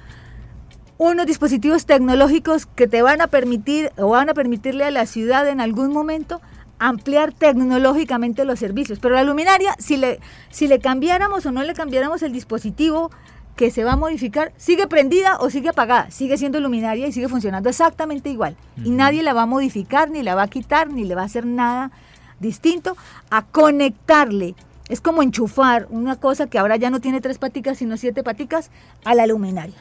unos 0.98 1.26
dispositivos 1.26 1.86
tecnológicos 1.86 2.66
que 2.66 2.88
te 2.88 3.02
van 3.02 3.20
a 3.20 3.28
permitir 3.28 3.92
o 3.98 4.08
van 4.08 4.30
a 4.30 4.34
permitirle 4.34 4.86
a 4.86 4.92
la 4.92 5.06
ciudad 5.08 5.46
en 5.50 5.60
algún 5.60 5.92
momento 5.92 6.40
ampliar 6.80 7.34
tecnológicamente 7.34 8.46
los 8.46 8.60
servicios. 8.60 9.00
Pero 9.00 9.16
la 9.16 9.26
luminaria, 9.26 9.76
si 9.78 9.98
le, 9.98 10.22
si 10.52 10.68
le 10.68 10.80
cambiáramos 10.80 11.46
o 11.46 11.52
no 11.52 11.64
le 11.64 11.74
cambiáramos 11.74 12.24
el 12.24 12.32
dispositivo 12.32 13.12
que 13.56 13.70
se 13.70 13.84
va 13.84 13.94
a 13.94 13.96
modificar, 13.96 14.52
sigue 14.58 14.88
prendida 14.88 15.38
o 15.40 15.50
sigue 15.50 15.70
apagada, 15.70 16.10
sigue 16.10 16.38
siendo 16.38 16.60
luminaria 16.60 17.08
y 17.08 17.12
sigue 17.12 17.30
funcionando 17.30 17.70
exactamente 17.70 18.30
igual. 18.30 18.56
Y 18.84 18.90
nadie 18.90 19.22
la 19.22 19.34
va 19.34 19.44
a 19.44 19.46
modificar, 19.46 20.10
ni 20.10 20.24
la 20.24 20.36
va 20.36 20.44
a 20.44 20.48
quitar, 20.48 20.92
ni 20.92 21.04
le 21.04 21.16
va 21.16 21.22
a 21.22 21.26
hacer 21.26 21.46
nada 21.46 21.92
distinto 22.40 22.98
a 23.30 23.46
conectarle. 23.46 24.56
Es 24.90 25.02
como 25.02 25.22
enchufar 25.22 25.88
una 25.90 26.16
cosa 26.16 26.48
que 26.48 26.58
ahora 26.58 26.78
ya 26.78 26.90
no 26.90 27.00
tiene 27.00 27.22
tres 27.22 27.38
paticas, 27.38 27.78
sino 27.78 27.96
siete 27.98 28.24
paticas, 28.24 28.72
a 29.06 29.14
la 29.14 29.28
luminaria. 29.28 29.76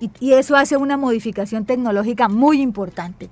Y, 0.00 0.32
eso 0.32 0.56
hace 0.56 0.76
una 0.76 0.96
modificación 0.96 1.64
tecnológica 1.64 2.28
muy 2.28 2.62
importante 2.62 3.30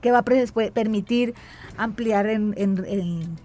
que 0.00 0.10
va 0.10 0.18
a 0.18 0.24
permitir 0.24 1.34
ampliar 1.76 2.26
en, 2.26 3.36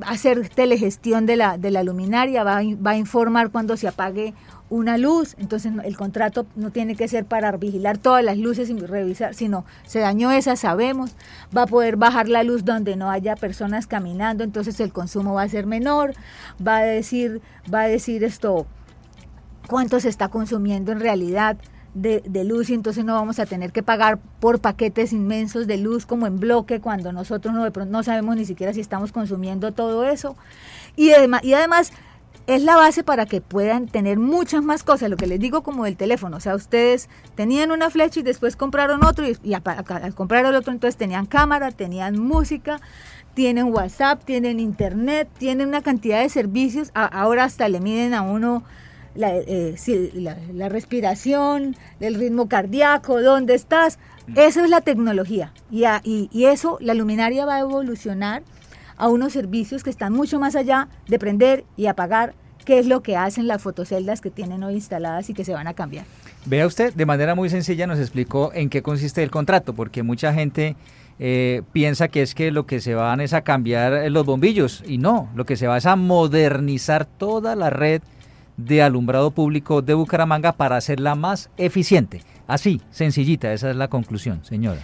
hacer 0.00 0.48
telegestión 0.48 1.24
de 1.24 1.36
la, 1.36 1.56
de 1.56 1.70
la 1.70 1.84
luminaria, 1.84 2.42
va 2.42 2.62
va 2.84 2.90
a 2.90 2.96
informar 2.96 3.50
cuando 3.50 3.76
se 3.76 3.86
apague 3.86 4.34
una 4.68 4.98
luz, 4.98 5.36
entonces 5.38 5.72
el 5.84 5.96
contrato 5.96 6.46
no 6.56 6.70
tiene 6.70 6.96
que 6.96 7.06
ser 7.06 7.24
para 7.24 7.52
vigilar 7.52 7.98
todas 7.98 8.24
las 8.24 8.36
luces 8.36 8.68
y 8.68 8.78
revisar, 8.78 9.34
sino 9.34 9.64
se 9.84 10.00
dañó 10.00 10.32
esa, 10.32 10.56
sabemos, 10.56 11.14
va 11.56 11.62
a 11.62 11.66
poder 11.66 11.96
bajar 11.96 12.28
la 12.28 12.42
luz 12.42 12.64
donde 12.64 12.96
no 12.96 13.10
haya 13.10 13.36
personas 13.36 13.86
caminando, 13.86 14.42
entonces 14.42 14.80
el 14.80 14.92
consumo 14.92 15.34
va 15.34 15.42
a 15.42 15.48
ser 15.48 15.66
menor, 15.66 16.14
va 16.64 16.78
a 16.78 16.82
decir, 16.82 17.40
va 17.72 17.82
a 17.82 17.88
decir 17.88 18.24
esto, 18.24 18.66
cuánto 19.68 20.00
se 20.00 20.08
está 20.08 20.28
consumiendo 20.28 20.92
en 20.92 21.00
realidad 21.00 21.56
de, 21.94 22.44
luz 22.44 22.68
y 22.68 22.74
entonces 22.74 23.04
no 23.04 23.14
vamos 23.14 23.38
a 23.38 23.46
tener 23.46 23.72
que 23.72 23.82
pagar 23.82 24.18
por 24.40 24.60
paquetes 24.60 25.12
inmensos 25.12 25.66
de 25.66 25.78
luz 25.78 26.04
como 26.04 26.26
en 26.26 26.38
bloque 26.38 26.80
cuando 26.80 27.10
nosotros 27.10 27.54
no, 27.54 27.66
no 27.86 28.02
sabemos 28.02 28.36
ni 28.36 28.44
siquiera 28.44 28.74
si 28.74 28.80
estamos 28.80 29.12
consumiendo 29.12 29.72
todo 29.72 30.04
eso. 30.04 30.36
Y, 30.94 31.10
y 31.42 31.54
además 31.54 31.92
es 32.46 32.62
la 32.62 32.76
base 32.76 33.02
para 33.02 33.26
que 33.26 33.40
puedan 33.40 33.86
tener 33.86 34.18
muchas 34.18 34.62
más 34.62 34.84
cosas, 34.84 35.10
lo 35.10 35.16
que 35.16 35.26
les 35.26 35.40
digo 35.40 35.62
como 35.62 35.86
el 35.86 35.96
teléfono, 35.96 36.36
o 36.36 36.40
sea, 36.40 36.54
ustedes 36.54 37.08
tenían 37.34 37.72
una 37.72 37.90
flecha 37.90 38.20
y 38.20 38.22
después 38.22 38.56
compraron 38.56 39.04
otro 39.04 39.26
y, 39.28 39.54
al 39.54 40.14
comprar 40.14 40.46
el 40.46 40.54
otro 40.54 40.72
entonces 40.72 40.96
tenían 40.96 41.26
cámara, 41.26 41.72
tenían 41.72 42.18
música, 42.18 42.80
tienen 43.34 43.66
WhatsApp, 43.66 44.24
tienen 44.24 44.60
internet, 44.60 45.28
tienen 45.38 45.68
una 45.68 45.82
cantidad 45.82 46.22
de 46.22 46.28
servicios, 46.28 46.90
ahora 46.94 47.44
hasta 47.44 47.68
le 47.68 47.80
miden 47.80 48.14
a 48.14 48.22
uno 48.22 48.62
eh, 49.16 49.74
la, 50.52 50.68
respiración, 50.68 51.76
el 52.00 52.14
ritmo 52.14 52.48
cardíaco, 52.48 53.22
dónde 53.22 53.54
estás, 53.54 53.98
mm. 54.28 54.38
eso 54.38 54.62
es 54.62 54.70
la 54.70 54.82
tecnología. 54.82 55.52
Y, 55.70 55.84
y 56.32 56.44
eso, 56.44 56.78
la 56.80 56.94
luminaria 56.94 57.44
va 57.44 57.56
a 57.56 57.60
evolucionar 57.60 58.42
a 58.96 59.08
unos 59.08 59.32
servicios 59.32 59.82
que 59.82 59.90
están 59.90 60.12
mucho 60.12 60.38
más 60.38 60.56
allá 60.56 60.88
de 61.08 61.18
prender 61.18 61.64
y 61.76 61.86
apagar, 61.86 62.34
qué 62.64 62.78
es 62.78 62.86
lo 62.86 63.02
que 63.02 63.16
hacen 63.16 63.46
las 63.46 63.62
fotoceldas 63.62 64.20
que 64.20 64.30
tienen 64.30 64.62
hoy 64.62 64.74
instaladas 64.74 65.30
y 65.30 65.34
que 65.34 65.44
se 65.44 65.52
van 65.52 65.68
a 65.68 65.74
cambiar. 65.74 66.04
Vea 66.46 66.66
usted, 66.66 66.92
de 66.94 67.06
manera 67.06 67.34
muy 67.34 67.48
sencilla 67.48 67.86
nos 67.86 67.98
explicó 67.98 68.50
en 68.54 68.68
qué 68.68 68.82
consiste 68.82 69.22
el 69.22 69.30
contrato, 69.30 69.72
porque 69.72 70.02
mucha 70.02 70.34
gente 70.34 70.76
eh, 71.18 71.62
piensa 71.72 72.08
que 72.08 72.22
es 72.22 72.34
que 72.34 72.50
lo 72.50 72.66
que 72.66 72.80
se 72.80 72.94
van 72.94 73.20
es 73.20 73.32
a 73.32 73.42
cambiar 73.42 74.10
los 74.10 74.26
bombillos 74.26 74.82
y 74.86 74.98
no, 74.98 75.30
lo 75.34 75.46
que 75.46 75.56
se 75.56 75.66
va 75.66 75.78
es 75.78 75.86
a 75.86 75.96
modernizar 75.96 77.04
toda 77.06 77.56
la 77.56 77.70
red 77.70 78.02
de 78.56 78.82
alumbrado 78.82 79.30
público 79.30 79.82
de 79.82 79.94
Bucaramanga 79.94 80.52
para 80.52 80.76
hacerla 80.76 81.14
más 81.14 81.50
eficiente. 81.56 82.22
Así, 82.46 82.80
sencillita, 82.90 83.52
esa 83.52 83.70
es 83.70 83.76
la 83.76 83.88
conclusión, 83.88 84.44
señora. 84.44 84.80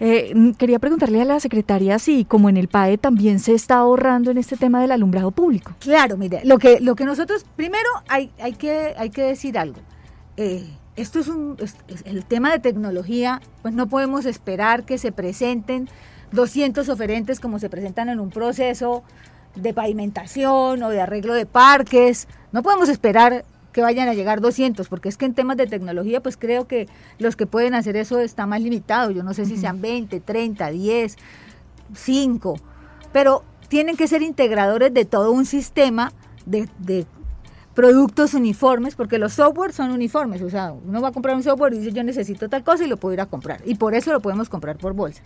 Eh, 0.00 0.52
quería 0.58 0.78
preguntarle 0.78 1.22
a 1.22 1.24
la 1.24 1.40
secretaria 1.40 1.98
si, 1.98 2.24
como 2.24 2.48
en 2.48 2.56
el 2.56 2.68
PAE, 2.68 2.98
también 2.98 3.38
se 3.38 3.54
está 3.54 3.76
ahorrando 3.76 4.30
en 4.30 4.38
este 4.38 4.56
tema 4.56 4.80
del 4.80 4.92
alumbrado 4.92 5.30
público. 5.30 5.74
Claro, 5.80 6.16
mire, 6.16 6.42
lo 6.44 6.58
que, 6.58 6.80
lo 6.80 6.94
que 6.94 7.04
nosotros, 7.04 7.44
primero 7.56 7.88
hay, 8.08 8.30
hay, 8.40 8.52
que, 8.54 8.94
hay 8.96 9.10
que 9.10 9.22
decir 9.22 9.58
algo. 9.58 9.80
Eh, 10.36 10.66
esto 10.96 11.18
es, 11.18 11.28
un, 11.28 11.56
el 12.04 12.24
tema 12.24 12.50
de 12.52 12.58
tecnología, 12.58 13.40
pues 13.62 13.74
no 13.74 13.86
podemos 13.86 14.24
esperar 14.26 14.84
que 14.84 14.98
se 14.98 15.12
presenten 15.12 15.88
200 16.32 16.88
oferentes 16.88 17.40
como 17.40 17.58
se 17.58 17.70
presentan 17.70 18.08
en 18.08 18.20
un 18.20 18.30
proceso 18.30 19.02
de 19.54 19.72
pavimentación 19.72 20.82
o 20.82 20.90
de 20.90 21.00
arreglo 21.00 21.34
de 21.34 21.46
parques. 21.46 22.28
No 22.52 22.62
podemos 22.62 22.88
esperar 22.88 23.44
que 23.76 23.82
vayan 23.82 24.08
a 24.08 24.14
llegar 24.14 24.40
200, 24.40 24.88
porque 24.88 25.10
es 25.10 25.18
que 25.18 25.26
en 25.26 25.34
temas 25.34 25.58
de 25.58 25.66
tecnología, 25.66 26.22
pues 26.22 26.38
creo 26.38 26.66
que 26.66 26.88
los 27.18 27.36
que 27.36 27.46
pueden 27.46 27.74
hacer 27.74 27.94
eso 27.94 28.20
está 28.20 28.46
más 28.46 28.62
limitado. 28.62 29.10
Yo 29.10 29.22
no 29.22 29.34
sé 29.34 29.44
si 29.44 29.58
sean 29.58 29.82
20, 29.82 30.18
30, 30.18 30.70
10, 30.70 31.16
5, 31.94 32.58
pero 33.12 33.44
tienen 33.68 33.98
que 33.98 34.08
ser 34.08 34.22
integradores 34.22 34.94
de 34.94 35.04
todo 35.04 35.30
un 35.30 35.44
sistema 35.44 36.10
de, 36.46 36.70
de 36.78 37.04
productos 37.74 38.32
uniformes, 38.32 38.94
porque 38.94 39.18
los 39.18 39.34
software 39.34 39.74
son 39.74 39.90
uniformes, 39.90 40.40
o 40.40 40.48
sea, 40.48 40.72
uno 40.72 41.02
va 41.02 41.08
a 41.08 41.12
comprar 41.12 41.36
un 41.36 41.42
software 41.42 41.74
y 41.74 41.80
dice 41.80 41.92
yo 41.92 42.02
necesito 42.02 42.48
tal 42.48 42.64
cosa 42.64 42.82
y 42.84 42.86
lo 42.86 42.96
puedo 42.96 43.12
ir 43.12 43.20
a 43.20 43.26
comprar, 43.26 43.60
y 43.66 43.74
por 43.74 43.94
eso 43.94 44.10
lo 44.10 44.20
podemos 44.20 44.48
comprar 44.48 44.78
por 44.78 44.94
bolsa. 44.94 45.20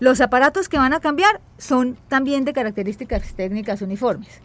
Los 0.00 0.20
aparatos 0.20 0.68
que 0.68 0.76
van 0.76 0.92
a 0.92 0.98
cambiar 0.98 1.40
son 1.56 1.96
también 2.08 2.44
de 2.44 2.52
características 2.52 3.32
técnicas 3.34 3.80
uniformes. 3.80 4.40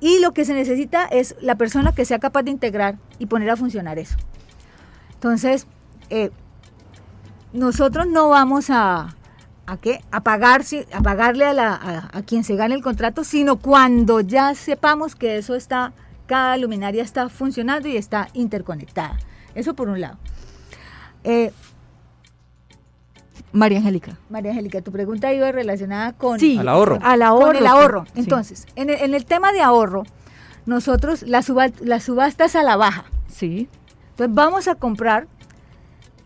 Y 0.00 0.20
lo 0.20 0.32
que 0.32 0.44
se 0.44 0.54
necesita 0.54 1.04
es 1.06 1.34
la 1.40 1.56
persona 1.56 1.92
que 1.92 2.04
sea 2.04 2.18
capaz 2.18 2.42
de 2.42 2.50
integrar 2.50 2.96
y 3.18 3.26
poner 3.26 3.50
a 3.50 3.56
funcionar 3.56 3.98
eso. 3.98 4.16
Entonces, 5.14 5.66
eh, 6.10 6.30
nosotros 7.52 8.06
no 8.06 8.28
vamos 8.28 8.70
a, 8.70 9.16
¿a 9.66 9.76
qué? 9.76 10.00
A, 10.10 10.22
pagarle 10.22 11.44
a, 11.44 11.52
la, 11.52 12.08
a, 12.12 12.22
quien 12.22 12.44
se 12.44 12.56
gane 12.56 12.74
el 12.74 12.82
contrato, 12.82 13.24
sino 13.24 13.56
cuando 13.56 14.20
ya 14.20 14.54
sepamos 14.54 15.16
que 15.16 15.38
eso 15.38 15.54
está, 15.54 15.92
cada 16.26 16.56
luminaria 16.56 17.02
está 17.02 17.28
funcionando 17.28 17.88
y 17.88 17.96
está 17.96 18.28
interconectada. 18.34 19.18
Eso 19.54 19.74
por 19.74 19.88
un 19.88 20.00
lado. 20.00 20.18
Eh, 21.24 21.52
María 23.52 23.78
Angélica. 23.78 24.18
María 24.28 24.50
Angélica, 24.50 24.82
tu 24.82 24.92
pregunta 24.92 25.32
iba 25.32 25.50
relacionada 25.52 26.12
con, 26.12 26.38
al 26.40 26.68
ahorro. 26.68 26.98
Al 27.02 27.22
ahorro. 27.22 27.58
el 27.58 27.66
ahorro. 27.66 28.04
Entonces, 28.14 28.66
en, 28.76 28.90
el, 28.90 29.24
tema 29.24 29.52
de 29.52 29.60
ahorro, 29.60 30.04
nosotros 30.66 31.22
la, 31.22 31.42
suba, 31.42 31.68
la 31.80 32.00
subasta 32.00 32.44
es 32.44 32.56
a 32.56 32.62
la 32.62 32.76
baja. 32.76 33.04
Sí. 33.28 33.68
Entonces 34.10 34.34
vamos 34.34 34.68
a 34.68 34.74
comprar 34.74 35.28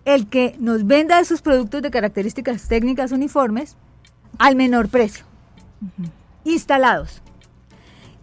el 0.05 0.29
que 0.29 0.57
nos 0.59 0.87
venda 0.87 1.21
esos 1.21 1.43
productos 1.43 1.83
de 1.83 1.91
características 1.91 2.67
técnicas 2.67 3.12
uniformes 3.12 3.76
al 4.38 4.57
menor 4.57 4.88
precio, 4.88 5.25
instalados. 6.45 7.23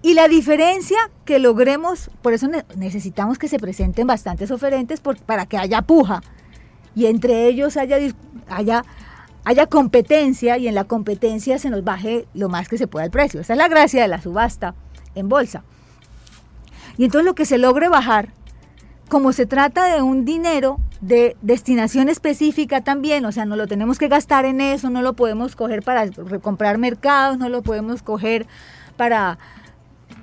Y 0.01 0.13
la 0.13 0.27
diferencia 0.27 0.98
que 1.25 1.39
logremos, 1.39 2.10
por 2.22 2.34
eso 2.34 2.48
necesitamos 2.75 3.38
que 3.38 3.48
se 3.48 3.60
presenten 3.60 4.08
bastantes 4.08 4.50
oferentes 4.50 5.01
para 5.25 5.46
que 5.46 5.58
haya 5.58 5.82
puja 5.82 6.22
y 7.00 7.06
entre 7.06 7.48
ellos 7.48 7.77
haya, 7.77 7.98
haya, 8.50 8.84
haya 9.46 9.68
competencia 9.68 10.58
y 10.58 10.68
en 10.68 10.75
la 10.75 10.84
competencia 10.84 11.58
se 11.58 11.70
nos 11.70 11.86
baje 11.86 12.27
lo 12.34 12.50
más 12.50 12.68
que 12.68 12.77
se 12.77 12.88
pueda 12.88 13.06
el 13.06 13.12
precio. 13.12 13.39
Esa 13.39 13.53
es 13.53 13.58
la 13.58 13.70
gracia 13.70 14.01
de 14.01 14.10
la 14.10 14.22
subasta 14.22 14.75
en 15.15 15.29
bolsa. 15.29 15.63
Y 16.98 17.06
entonces 17.06 17.25
lo 17.25 17.36
que 17.36 17.46
se 17.46 17.58
logre 17.58 17.88
bajar, 17.88 18.34
como 19.08 19.32
se 19.32 19.46
trata 19.46 19.86
de 19.86 20.01
un 20.01 20.25
dinero 20.25 20.82
de 21.00 21.38
destinación 21.41 22.10
específica 22.10 22.82
también, 22.82 23.24
o 23.24 23.32
sea, 23.32 23.46
no 23.46 23.56
lo 23.56 23.65
tenemos 23.65 23.98
que 23.98 24.10
gastar 24.10 24.44
en 24.44 24.60
eso, 24.60 24.89
no 24.89 25.01
lo 25.01 25.13
podemos 25.13 25.56
coger 25.56 25.82
para 25.82 26.10
comprar 26.41 26.79
mercados, 26.79 27.38
no 27.38 27.48
lo 27.48 27.62
podemos 27.62 28.03
coger 28.03 28.46
para, 28.98 29.39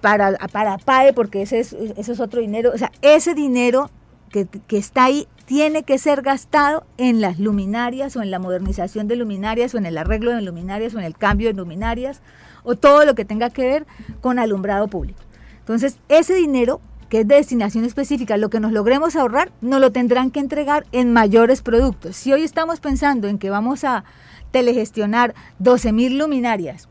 para, 0.03 0.37
para 0.53 0.77
PAE, 0.77 1.15
porque 1.15 1.41
ese 1.41 1.61
es, 1.61 1.73
ese 1.73 2.13
es 2.13 2.21
otro 2.21 2.43
dinero, 2.43 2.73
o 2.75 2.77
sea, 2.77 2.93
ese 3.01 3.33
dinero 3.33 3.91
que, 4.31 4.49
está 4.77 5.05
ahí 5.05 5.29
tiene 5.45 5.85
que 5.85 5.99
ser 5.99 6.23
gastado 6.23 6.85
en 6.99 7.21
las 7.21 7.39
luminarias 7.39 8.17
o 8.17 8.23
en 8.23 8.31
la 8.31 8.39
modernización 8.39 9.09
de 9.09 9.17
luminarias 9.17 9.75
o 9.75 9.79
en 9.79 9.87
el 9.87 9.97
arreglo 9.99 10.33
de 10.33 10.43
luminarias 10.43 10.95
o 10.95 10.99
en 10.99 11.05
el 11.05 11.17
cambio 11.17 11.49
de 11.49 11.55
luminarias 11.55 12.21
o 12.65 12.75
todo 12.75 13.05
lo 13.05 13.15
que 13.15 13.25
tenga 13.25 13.51
que 13.51 13.67
ver 13.67 13.87
con 14.21 14.39
alumbrado 14.39 14.89
público. 14.89 15.21
Entonces, 15.61 15.99
ese 16.09 16.35
dinero 16.35 16.81
que 17.09 17.21
es 17.21 17.29
de 17.29 17.37
destinación 17.37 17.85
específica, 17.85 18.37
lo 18.37 18.51
que 18.51 18.61
nos 18.61 18.73
logremos 18.73 19.15
ahorrar, 19.15 19.53
nos 19.61 19.81
lo 19.81 19.93
tendrán 19.93 20.31
que 20.31 20.41
entregar 20.41 20.87
en 20.93 21.13
mayores 21.13 21.63
productos. 21.63 22.17
Si 22.17 22.33
hoy 22.33 22.43
estamos 22.43 22.81
pensando 22.81 23.29
en 23.29 23.39
que 23.39 23.51
vamos 23.51 23.85
a 23.85 24.05
telegestionar 24.51 25.35
12 25.59 25.93
mil 25.93 26.19
luminarias, 26.19 26.89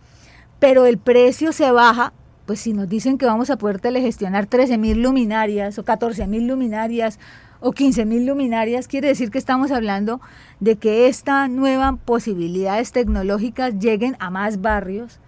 pero 0.60 0.86
el 0.86 0.98
precio 0.98 1.52
se 1.52 1.70
baja, 1.72 2.14
pues 2.46 2.60
si 2.60 2.74
nos 2.74 2.88
dicen 2.88 3.18
que 3.18 3.26
vamos 3.26 3.50
a 3.50 3.58
poder 3.58 3.80
telegestionar 3.80 4.46
13 4.46 4.78
mil 4.78 5.02
luminarias 5.02 5.78
o 5.80 5.84
14 5.84 6.28
mil 6.28 6.48
luminarias 6.48 7.20
o 7.60 7.72
15 7.72 8.06
mil 8.06 8.26
luminarias, 8.26 8.88
quiere 8.88 9.08
decir 9.08 9.32
que 9.32 9.38
estamos 9.38 9.72
hablando 9.72 10.22
de 10.60 10.76
que 10.76 11.08
esta 11.08 11.48
nueva 11.48 11.98
posibilidades 11.98 12.92
tecnológicas 12.92 13.80
lleguen 13.80 14.16
a 14.20 14.30
más 14.30 14.62
barrios, 14.62 15.20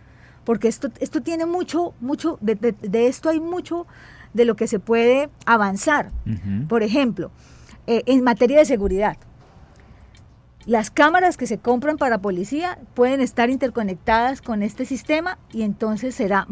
porque 0.44 0.68
esto, 0.68 0.90
esto 1.00 1.22
tiene 1.22 1.46
mucho, 1.46 1.94
mucho, 2.00 2.38
de, 2.42 2.56
de, 2.56 3.08
esto 3.08 3.30
hay 3.30 3.40
mucho 3.40 3.88
de 4.34 4.46
lo 4.46 4.56
que 4.56 4.68
se 4.68 4.80
puede 4.80 5.30
avanzar. 5.46 6.12
Por 6.70 6.84
ejemplo, 6.84 7.32
eh, 7.88 8.04
en 8.06 8.24
materia 8.24 8.60
de 8.60 8.66
seguridad. 8.66 9.18
Las 10.66 10.92
cámaras 10.92 11.38
que 11.38 11.48
se 11.48 11.60
compran 11.60 11.98
para 11.98 12.20
policía 12.20 12.78
pueden 12.94 13.22
estar 13.22 13.50
interconectadas 13.50 14.42
con 14.42 14.64
este 14.64 14.86
sistema 14.86 15.40
y 15.54 15.62
entonces 15.62 16.14
será 16.14 16.46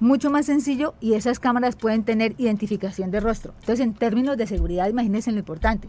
mucho 0.00 0.30
más 0.30 0.46
sencillo 0.46 0.94
y 1.00 1.14
esas 1.14 1.38
cámaras 1.38 1.76
pueden 1.76 2.04
tener 2.04 2.34
identificación 2.38 3.10
de 3.10 3.20
rostro. 3.20 3.54
Entonces, 3.60 3.80
en 3.80 3.94
términos 3.94 4.36
de 4.36 4.46
seguridad, 4.46 4.88
imagínense 4.88 5.32
lo 5.32 5.38
importante. 5.38 5.88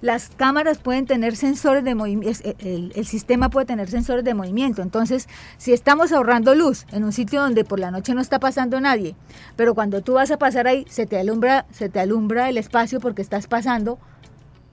Las 0.00 0.30
cámaras 0.30 0.78
pueden 0.78 1.04
tener 1.04 1.36
sensores 1.36 1.84
de 1.84 1.94
movimiento, 1.94 2.40
el, 2.60 2.92
el, 2.94 3.06
sistema 3.06 3.50
puede 3.50 3.66
tener 3.66 3.90
sensores 3.90 4.24
de 4.24 4.32
movimiento. 4.32 4.80
Entonces, 4.80 5.28
si 5.58 5.72
estamos 5.74 6.12
ahorrando 6.12 6.54
luz 6.54 6.86
en 6.90 7.04
un 7.04 7.12
sitio 7.12 7.42
donde 7.42 7.64
por 7.64 7.78
la 7.78 7.90
noche 7.90 8.14
no 8.14 8.22
está 8.22 8.38
pasando 8.38 8.80
nadie, 8.80 9.14
pero 9.56 9.74
cuando 9.74 10.00
tú 10.00 10.14
vas 10.14 10.30
a 10.30 10.38
pasar 10.38 10.66
ahí 10.66 10.86
se 10.88 11.04
te 11.06 11.18
alumbra, 11.18 11.66
se 11.70 11.90
te 11.90 12.00
alumbra 12.00 12.48
el 12.48 12.56
espacio 12.56 12.98
porque 12.98 13.20
estás 13.20 13.46
pasando, 13.46 13.98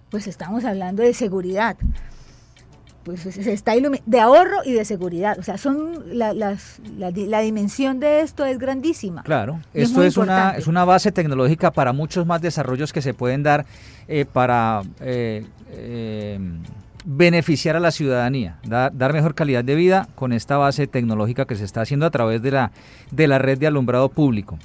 pues 0.09 0.27
estamos 0.27 0.63
hablando 0.63 1.03
de 1.03 1.13
seguridad 1.13 1.75
pues 3.07 3.21
se 3.21 3.53
está 3.53 3.73
de 4.05 4.19
ahorro 4.19 4.57
y 4.65 4.73
de 4.73 4.83
seguridad. 4.83 5.39
O 5.39 5.43
sea, 5.43 5.57
son 5.57 6.03
la, 6.11 6.33
la, 6.33 7.41
dimensión 7.41 8.01
de 8.01 8.19
esto 8.19 8.45
es 8.45 8.59
grandísima. 8.59 9.23
Claro, 9.23 9.61
esto 9.73 10.03
es, 10.03 10.17
una, 10.17 10.51
es 10.51 10.67
una 10.67 10.83
base 10.83 11.13
tecnológica 11.13 11.71
para 11.71 11.93
muchos 11.93 12.25
más 12.25 12.41
desarrollos 12.41 12.91
que 12.91 13.01
se 13.01 13.13
pueden 13.13 13.43
dar 13.43 13.65
eh, 14.09 14.25
para 14.25 14.81
eh, 14.99 15.45
eh, 15.71 16.37
beneficiar 17.05 17.77
a 17.77 17.79
la 17.79 17.91
ciudadanía, 17.91 18.57
dar 18.65 19.13
mejor 19.13 19.35
calidad 19.35 19.63
de 19.63 19.75
vida 19.75 20.09
con 20.15 20.33
esta 20.33 20.57
base 20.57 20.87
tecnológica 20.87 21.45
que 21.45 21.55
se 21.55 21.63
está 21.63 21.81
haciendo 21.81 22.05
a 22.05 22.11
través 22.11 22.41
de 22.41 22.51
la, 22.51 22.71
de 23.11 23.27
la 23.27 23.39
red 23.39 23.57
de 23.57 23.67
alumbrado 23.67 24.09
público. 24.09 24.59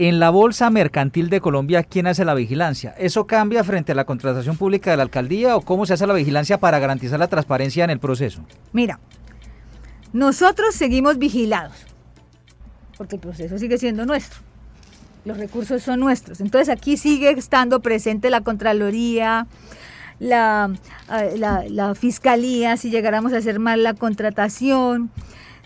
En 0.00 0.20
la 0.20 0.30
Bolsa 0.30 0.70
Mercantil 0.70 1.28
de 1.28 1.40
Colombia, 1.40 1.82
¿quién 1.82 2.06
hace 2.06 2.24
la 2.24 2.34
vigilancia? 2.34 2.94
¿Eso 2.98 3.26
cambia 3.26 3.64
frente 3.64 3.90
a 3.90 3.94
la 3.96 4.04
contratación 4.04 4.56
pública 4.56 4.92
de 4.92 4.96
la 4.96 5.02
alcaldía 5.02 5.56
o 5.56 5.62
cómo 5.62 5.86
se 5.86 5.94
hace 5.94 6.06
la 6.06 6.14
vigilancia 6.14 6.58
para 6.58 6.78
garantizar 6.78 7.18
la 7.18 7.26
transparencia 7.26 7.82
en 7.82 7.90
el 7.90 7.98
proceso? 7.98 8.44
Mira, 8.72 9.00
nosotros 10.12 10.76
seguimos 10.76 11.18
vigilados, 11.18 11.74
porque 12.96 13.16
el 13.16 13.20
proceso 13.20 13.58
sigue 13.58 13.76
siendo 13.76 14.06
nuestro. 14.06 14.38
Los 15.24 15.36
recursos 15.36 15.82
son 15.82 15.98
nuestros. 15.98 16.40
Entonces 16.40 16.68
aquí 16.68 16.96
sigue 16.96 17.30
estando 17.30 17.80
presente 17.80 18.30
la 18.30 18.42
Contraloría, 18.42 19.48
la, 20.20 20.70
eh, 21.10 21.94
Fiscalía, 21.96 22.76
si 22.76 22.90
llegáramos 22.90 23.32
a 23.32 23.38
hacer 23.38 23.58
mal 23.58 23.82
la 23.82 23.94
contratación 23.94 25.10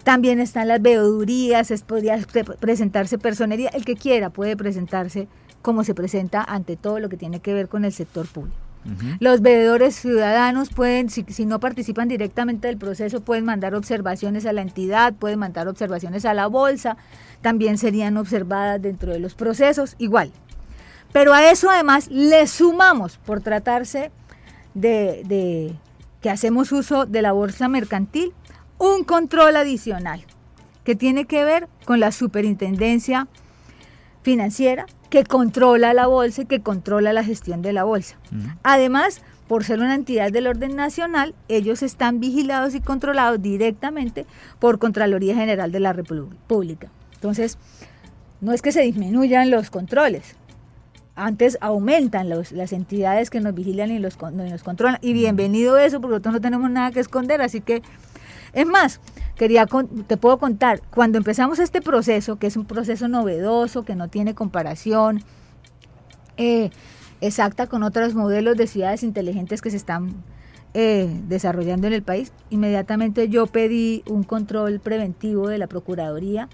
también 0.03 0.41
están 0.41 0.69
las 0.69 0.83
veedurías, 0.83 1.73
podría 1.87 2.19
presentarse 2.61 3.19
personería, 3.19 3.69
el 3.71 3.85
que 3.85 3.97
quiera 3.97 4.31
puede 4.31 4.57
presentarse 4.57 5.29
como 5.63 5.85
se 5.85 5.95
presenta 5.95 6.43
ante 6.43 6.77
todo 6.77 6.99
lo 6.99 7.09
que 7.09 7.17
tiene 7.17 7.41
que 7.41 7.55
ver 7.55 7.69
con 7.69 7.85
el 7.85 7.93
sector 7.93 8.27
público. 8.27 8.57
Los 9.21 9.43
veedores 9.43 9.95
ciudadanos 9.95 10.71
pueden, 10.71 11.09
si, 11.09 11.47
no 11.47 11.61
participan 11.61 12.09
directamente 12.09 12.67
del 12.67 12.79
proceso, 12.79 13.21
pueden 13.21 13.45
mandar 13.45 13.77
observaciones 13.77 14.45
a 14.45 14.53
la 14.53 14.61
entidad, 14.61 15.15
pueden 15.15 15.39
mandar 15.39 15.69
observaciones 15.69 16.25
a 16.25 16.35
la 16.35 16.49
bolsa, 16.49 16.97
también 17.43 17.79
serían 17.79 18.17
observadas 18.17 18.83
dentro 18.83 19.13
de 19.13 19.21
los 19.21 19.35
procesos, 19.35 19.95
igual. 19.99 20.33
Pero 21.13 21.33
a 21.33 21.49
eso 21.49 21.71
además 21.71 22.09
le 22.11 22.45
sumamos, 22.49 23.19
por 23.19 23.41
tratarse 23.41 24.11
de, 24.75 25.23
de 25.27 25.77
que 26.21 26.31
hacemos 26.31 26.73
uso 26.73 27.07
de 27.07 27.23
la 27.23 27.31
bolsa 27.31 27.69
mercantil, 27.69 28.33
un 28.83 29.05
control 29.05 29.55
adicional 29.55 30.25
que 30.83 30.97
tiene 30.97 31.27
que 31.27 31.45
ver 31.45 31.69
con 31.85 32.01
la 32.01 32.11
superintendencia 32.11 33.29
financiera 34.23 34.87
que 35.09 35.23
controla 35.23 35.95
la 35.95 36.09
bolsa 36.09 36.43
y 36.43 36.47
que 36.47 36.63
controla 36.63 37.13
la 37.13 37.23
gestión 37.23 37.63
de 37.63 37.73
la 37.73 37.85
bolsa. 37.85 38.17
Además, 38.65 39.23
por 39.47 39.63
ser 39.63 39.79
una 39.79 39.95
entidad 39.95 40.33
del 40.33 40.49
orden 40.49 40.75
nacional, 40.75 41.33
ellos 41.47 41.85
están 41.85 42.19
vigilados 42.19 42.75
y 42.75 42.81
controlados 42.81 43.41
directamente 43.41 44.27
por 44.59 44.81
Contraloría 44.81 45.37
General 45.37 45.71
de 45.71 45.79
la 45.79 45.93
República. 45.93 46.89
Entonces, 47.15 47.59
no 48.41 48.53
es 48.53 48.63
que 48.63 48.73
se 48.73 48.83
disminuyan 48.83 49.53
los 49.53 49.71
controles, 49.71 50.35
antes 51.15 51.59
aumentan 51.61 52.29
las 52.29 52.73
entidades 52.73 53.31
que 53.31 53.41
nos 53.41 53.55
vigilan 53.55 53.91
y 53.91 53.99
los, 53.99 54.21
nos 54.21 54.63
controlan. 54.63 54.99
Y 55.03 55.13
bienvenido 55.13 55.77
eso, 55.77 56.01
porque 56.01 56.15
nosotros 56.15 56.35
no 56.35 56.41
tenemos 56.41 56.71
nada 56.71 56.91
que 56.91 57.01
esconder, 57.01 57.43
así 57.43 57.61
que 57.61 57.83
es 58.53 58.67
más, 58.67 59.01
quería 59.37 59.67
te 60.07 60.17
puedo 60.17 60.39
contar, 60.39 60.83
cuando 60.91 61.19
empezamos 61.19 61.59
este 61.59 61.81
proceso, 61.81 62.37
que 62.37 62.47
es 62.47 62.57
un 62.57 62.65
proceso 62.65 63.09
novedoso, 63.09 63.85
que 63.85 63.95
no 63.95 64.09
tiene 64.09 64.35
comparación 64.35 65.23
eh, 66.37 66.71
exacta 67.21 67.67
con 67.67 67.83
otros 67.83 68.15
modelos 68.15 68.57
de 68.57 68.67
ciudades 68.67 69.03
inteligentes 69.03 69.63
que 69.63 69.71
se 69.71 69.77
están 69.77 70.23
eh, 70.75 71.09
desarrollando 71.29 71.87
en 71.87 71.93
el 71.93 72.03
país, 72.03 72.33
inmediatamente 72.51 73.29
yo 73.29 73.47
pedí 73.47 74.03
un 74.09 74.23
control 74.23 74.81
preventivo 74.81 75.49
de 75.49 75.59
la 75.59 75.67
Procuraduría 75.67 76.49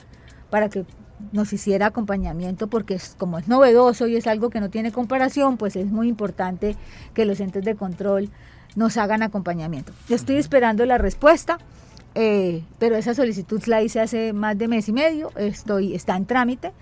para 0.51 0.69
que 0.69 0.85
nos 1.33 1.53
hiciera 1.53 1.87
acompañamiento 1.87 2.69
porque 2.69 2.95
es, 2.95 3.15
como 3.19 3.39
es 3.39 3.49
novedoso 3.49 4.07
y 4.07 4.17
es 4.17 4.27
algo 4.27 4.51
que 4.51 4.61
no 4.61 4.71
tiene 4.71 4.93
comparación, 4.93 5.57
pues 5.57 5.77
es 5.77 5.87
muy 5.87 6.09
importante 6.09 6.77
que 7.15 7.25
los 7.25 7.41
entes 7.41 7.65
de 7.65 7.75
control 7.75 8.31
nos 8.77 8.97
hagan 8.97 9.23
acompañamiento. 9.23 9.93
Yo 10.09 10.17
estoy 10.17 10.37
esperando 10.37 10.85
la 10.87 10.99
respuesta. 10.99 11.59
Eh, 12.15 12.65
pero 12.79 12.97
esa 12.97 13.15
solicitud 13.15 13.63
la 13.67 13.83
hice 13.83 14.01
hace 14.01 14.33
más 14.33 14.59
de 14.59 14.69
mes 14.69 14.89
y 14.89 14.93
medio, 14.93 15.31
estoy, 15.37 15.95
está 15.95 16.17
en 16.17 16.27
trámite, 16.27 16.73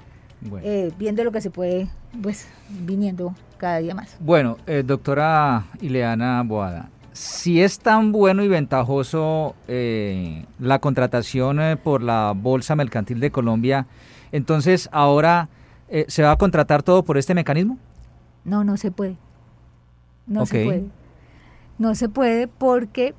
eh, 0.62 0.92
viendo 0.98 1.24
lo 1.24 1.32
que 1.32 1.40
se 1.40 1.50
puede, 1.50 1.88
pues, 2.22 2.48
viniendo 2.68 3.34
cada 3.58 3.78
día 3.78 3.94
más. 3.94 4.16
Bueno, 4.20 4.56
eh, 4.66 4.82
doctora 4.86 5.66
Ileana 5.80 6.42
Boada, 6.42 6.88
si 7.12 7.60
es 7.60 7.78
tan 7.78 8.12
bueno 8.12 8.42
y 8.44 8.48
ventajoso 8.48 9.54
la 9.66 10.78
contratación 10.78 11.58
por 11.82 12.02
la 12.02 12.32
Bolsa 12.34 12.76
Mercantil 12.76 13.20
de 13.20 13.30
Colombia, 13.30 13.86
entonces 14.32 14.88
ahora 14.92 15.48
se 16.08 16.22
va 16.22 16.32
a 16.32 16.36
contratar 16.36 16.82
todo 16.82 17.04
por 17.04 17.18
este 17.18 17.34
mecanismo? 17.34 17.78
No, 18.44 18.64
no 18.64 18.76
se 18.76 18.90
puede. 18.90 19.16
No 20.26 20.46
se 20.46 20.64
puede. 20.64 20.84
No 21.78 21.94
se 21.94 22.08
puede 22.08 22.48
porque 22.48 23.14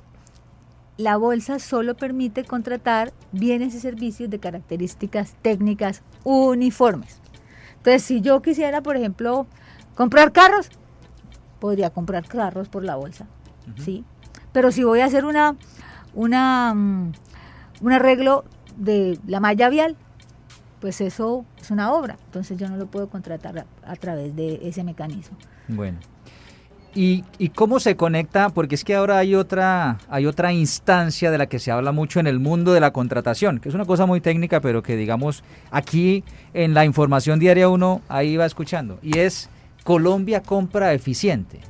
la 0.98 1.16
bolsa 1.16 1.60
solo 1.60 1.96
permite 1.96 2.44
contratar 2.44 3.12
bienes 3.32 3.74
y 3.74 3.80
servicios 3.80 4.28
de 4.28 4.40
características 4.40 5.34
técnicas 5.40 6.02
uniformes. 6.24 7.20
Entonces, 7.76 8.02
si 8.02 8.20
yo 8.20 8.42
quisiera, 8.42 8.82
por 8.82 8.96
ejemplo, 8.96 9.46
comprar 9.94 10.32
carros, 10.32 10.68
podría 11.60 11.90
comprar 11.90 12.26
carros 12.26 12.68
por 12.68 12.84
la 12.84 12.96
bolsa, 12.96 13.26
¿sí? 13.76 14.04
Pero 14.52 14.72
si 14.72 14.82
voy 14.82 15.00
a 15.00 15.04
hacer 15.04 15.24
una, 15.24 15.56
una, 16.14 16.74
mm, 16.74 17.12
un 17.80 17.92
arreglo 17.92 18.44
de 18.76 19.20
la 19.26 19.38
malla 19.38 19.68
vial, 19.68 19.96
pues 20.80 21.00
eso 21.00 21.44
es 21.60 21.70
una 21.70 21.92
obra, 21.92 22.18
entonces 22.26 22.58
yo 22.58 22.68
no 22.68 22.76
lo 22.76 22.86
puedo 22.86 23.08
contratar 23.08 23.66
a 23.84 23.96
través 23.96 24.34
de 24.34 24.60
ese 24.62 24.82
mecanismo. 24.82 25.36
Bueno, 25.68 25.98
¿Y, 27.00 27.22
cómo 27.54 27.78
se 27.78 27.94
conecta? 27.94 28.48
Porque 28.48 28.74
es 28.74 28.82
que 28.82 28.96
ahora 28.96 29.18
hay 29.18 29.36
otra, 29.36 29.98
hay 30.08 30.26
otra 30.26 30.52
instancia 30.52 31.30
de 31.30 31.38
la 31.38 31.46
que 31.46 31.60
se 31.60 31.70
habla 31.70 31.92
mucho 31.92 32.18
en 32.18 32.26
el 32.26 32.40
mundo 32.40 32.72
de 32.72 32.80
la 32.80 32.92
contratación, 32.92 33.60
que 33.60 33.68
es 33.68 33.74
una 33.76 33.84
cosa 33.84 34.04
muy 34.04 34.20
técnica, 34.20 34.60
pero 34.60 34.82
que 34.82 34.96
digamos 34.96 35.44
aquí 35.70 36.24
en 36.54 36.74
la 36.74 36.84
información 36.84 37.38
diaria 37.38 37.68
uno 37.68 38.00
ahí 38.08 38.36
va 38.36 38.46
escuchando, 38.46 38.98
y 39.00 39.20
es 39.20 39.48
Colombia 39.84 40.42
compra 40.42 40.92
eficiente. 40.92 41.60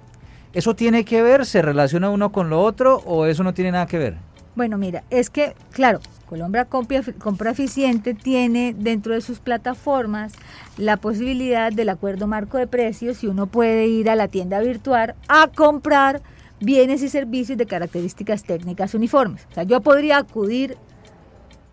¿Eso 0.55 0.75
tiene 0.75 1.05
que 1.05 1.21
ver? 1.21 1.45
¿Se 1.45 1.61
relaciona 1.61 2.09
uno 2.09 2.33
con 2.33 2.49
lo 2.49 2.63
otro 2.63 3.03
o 3.05 3.27
eso 3.27 3.45
no 3.45 3.53
tiene 3.53 3.73
nada 3.73 3.87
que 3.87 3.99
ver? 3.99 4.17
Bueno, 4.57 4.79
mira, 4.79 5.05
es 5.11 5.29
que, 5.29 5.55
claro, 5.73 6.01
Colombia 6.29 6.67
Compra, 6.67 7.51
Eficiente 7.51 8.13
tiene 8.13 8.75
dentro 8.77 9.15
de 9.15 9.23
sus 9.23 9.39
plataformas 9.41 10.35
la 10.77 10.99
posibilidad 10.99 11.73
del 11.73 11.89
acuerdo 11.89 12.27
marco 12.27 12.59
de 12.59 12.67
precios 12.67 13.25
y 13.25 13.29
uno 13.29 13.47
puede 13.47 13.87
ir 13.87 14.11
a 14.11 14.15
la 14.15 14.29
tienda 14.29 14.61
virtual 14.61 15.15
a 15.29 15.49
comprar 15.49 16.21
bienes 16.61 17.03
y 17.03 17.09
servicios 17.09 17.57
de 17.57 17.65
características 17.65 18.45
técnicas 18.45 18.93
uniformes. 18.95 19.47
O 19.51 19.55
sea, 19.55 19.63
yo 19.63 19.81
podría 19.81 20.19
acudir 20.19 20.77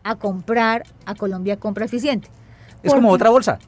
a 0.04 0.16
comprar 0.16 0.84
a 1.06 1.16
Colombia 1.16 1.58
Compra 1.58 1.86
Eficiente. 1.86 2.30
Es 2.82 2.94
como 2.94 3.12
otra 3.12 3.32
bolsa. 3.32 3.60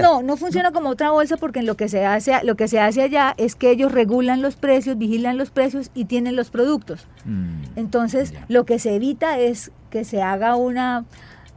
No, 0.00 0.22
no 0.22 0.36
funciona 0.38 0.72
como 0.72 0.88
otra 0.88 1.10
bolsa 1.10 1.36
porque 1.36 1.62
lo 1.62 1.76
que 1.76 1.88
se 1.88 2.06
hace, 2.06 2.32
lo 2.44 2.54
que 2.56 2.66
se 2.66 2.80
hace 2.80 3.02
allá 3.02 3.34
es 3.36 3.54
que 3.54 3.70
ellos 3.70 3.92
regulan 3.92 4.40
los 4.40 4.56
precios, 4.56 4.96
vigilan 4.96 5.36
los 5.36 5.50
precios 5.50 5.90
y 5.94 6.06
tienen 6.06 6.34
los 6.34 6.48
productos. 6.48 7.06
Mm, 7.26 7.78
Entonces, 7.78 8.32
lo 8.48 8.64
que 8.64 8.78
se 8.78 8.94
evita 8.94 9.38
es 9.38 9.70
que 9.90 10.04
se 10.04 10.22
haga 10.22 10.56
una 10.56 11.04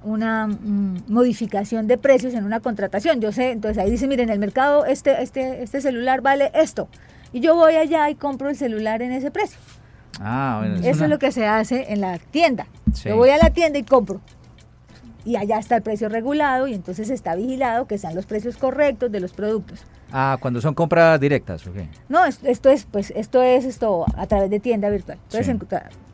una 0.01 0.47
mm, 0.47 1.03
modificación 1.09 1.87
de 1.87 1.97
precios 1.97 2.33
en 2.33 2.45
una 2.45 2.61
contratación. 2.61 3.19
Yo 3.19 3.33
sé, 3.33 3.51
entonces 3.51 3.77
ahí 3.83 3.91
dice, 3.91 4.07
miren, 4.07 4.29
en 4.29 4.33
el 4.33 4.39
mercado 4.39 4.85
este, 4.85 5.21
este, 5.21 5.61
este 5.61 5.81
celular 5.81 6.21
vale 6.21 6.51
esto. 6.53 6.87
Y 7.33 7.41
yo 7.41 7.53
voy 7.55 7.75
allá 7.75 8.09
y 8.09 8.15
compro 8.15 8.47
el 8.49 8.55
celular 8.55 9.01
en 9.01 9.11
ese 9.11 9.29
precio. 9.29 9.59
Ah, 10.21 10.57
bueno, 10.61 10.75
Eso 10.77 10.89
una- 10.99 11.03
es 11.05 11.09
lo 11.09 11.19
que 11.19 11.33
se 11.33 11.45
hace 11.47 11.91
en 11.91 11.99
la 11.99 12.17
tienda. 12.17 12.67
Sí. 12.93 13.09
Yo 13.09 13.17
voy 13.17 13.29
a 13.31 13.37
la 13.37 13.49
tienda 13.49 13.77
y 13.77 13.83
compro. 13.83 14.21
Y 15.25 15.35
allá 15.35 15.59
está 15.59 15.75
el 15.75 15.81
precio 15.81 16.07
regulado 16.07 16.67
y 16.69 16.73
entonces 16.75 17.09
está 17.09 17.35
vigilado 17.35 17.85
que 17.85 17.97
sean 17.97 18.15
los 18.15 18.25
precios 18.25 18.55
correctos 18.55 19.11
de 19.11 19.19
los 19.19 19.33
productos. 19.33 19.81
Ah, 20.13 20.37
cuando 20.39 20.61
son 20.61 20.73
compras 20.73 21.19
directas, 21.19 21.67
¿ok? 21.67 21.75
No, 22.07 22.23
es- 22.23 22.39
esto 22.43 22.69
es, 22.69 22.85
pues, 22.85 23.11
esto 23.17 23.43
es 23.43 23.65
esto 23.65 24.05
a 24.15 24.25
través 24.27 24.49
de 24.49 24.61
tienda 24.61 24.89
virtual. 24.89 25.17
Entonces, 25.25 25.45
Sí. 25.45 25.51
en- 25.51 25.59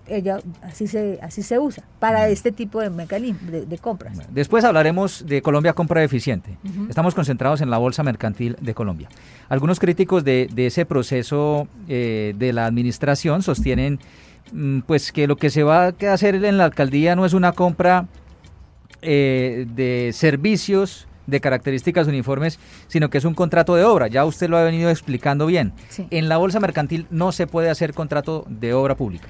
ella 0.07 0.39
así 0.61 0.87
se, 0.87 1.19
así 1.21 1.43
se 1.43 1.59
usa 1.59 1.83
para 1.99 2.27
este 2.29 2.51
tipo 2.51 2.81
de 2.81 2.89
mecanismo 2.89 3.51
de, 3.51 3.65
de 3.65 3.77
compras. 3.77 4.17
Después 4.31 4.63
hablaremos 4.63 5.25
de 5.25 5.41
Colombia 5.41 5.73
Compra 5.73 6.03
Eficiente. 6.03 6.57
Estamos 6.89 7.15
concentrados 7.15 7.61
en 7.61 7.69
la 7.69 7.77
Bolsa 7.77 8.03
Mercantil 8.03 8.57
de 8.61 8.73
Colombia. 8.73 9.09
Algunos 9.49 9.79
críticos 9.79 10.23
de, 10.23 10.49
de 10.53 10.67
ese 10.67 10.85
proceso 10.85 11.67
eh, 11.87 12.33
de 12.37 12.53
la 12.53 12.65
administración 12.65 13.41
sostienen 13.41 13.99
mm, 14.51 14.81
pues 14.81 15.11
que 15.11 15.27
lo 15.27 15.35
que 15.35 15.49
se 15.49 15.63
va 15.63 15.87
a 15.87 16.13
hacer 16.13 16.43
en 16.43 16.57
la 16.57 16.65
alcaldía 16.65 17.15
no 17.15 17.25
es 17.25 17.33
una 17.33 17.51
compra 17.53 18.07
eh, 19.01 19.65
de 19.75 20.11
servicios 20.13 21.07
de 21.27 21.41
características 21.41 22.07
uniformes, 22.07 22.59
sino 22.87 23.09
que 23.09 23.17
es 23.17 23.25
un 23.25 23.33
contrato 23.33 23.75
de 23.75 23.83
obra. 23.83 24.07
Ya 24.07 24.25
usted 24.25 24.47
lo 24.47 24.57
ha 24.57 24.63
venido 24.63 24.89
explicando 24.89 25.47
bien. 25.47 25.73
Sí. 25.89 26.07
En 26.11 26.29
la 26.29 26.37
Bolsa 26.37 26.59
Mercantil 26.59 27.07
no 27.09 27.31
se 27.31 27.47
puede 27.47 27.69
hacer 27.69 27.93
contrato 27.93 28.45
de 28.47 28.73
obra 28.73 28.95
pública. 28.95 29.29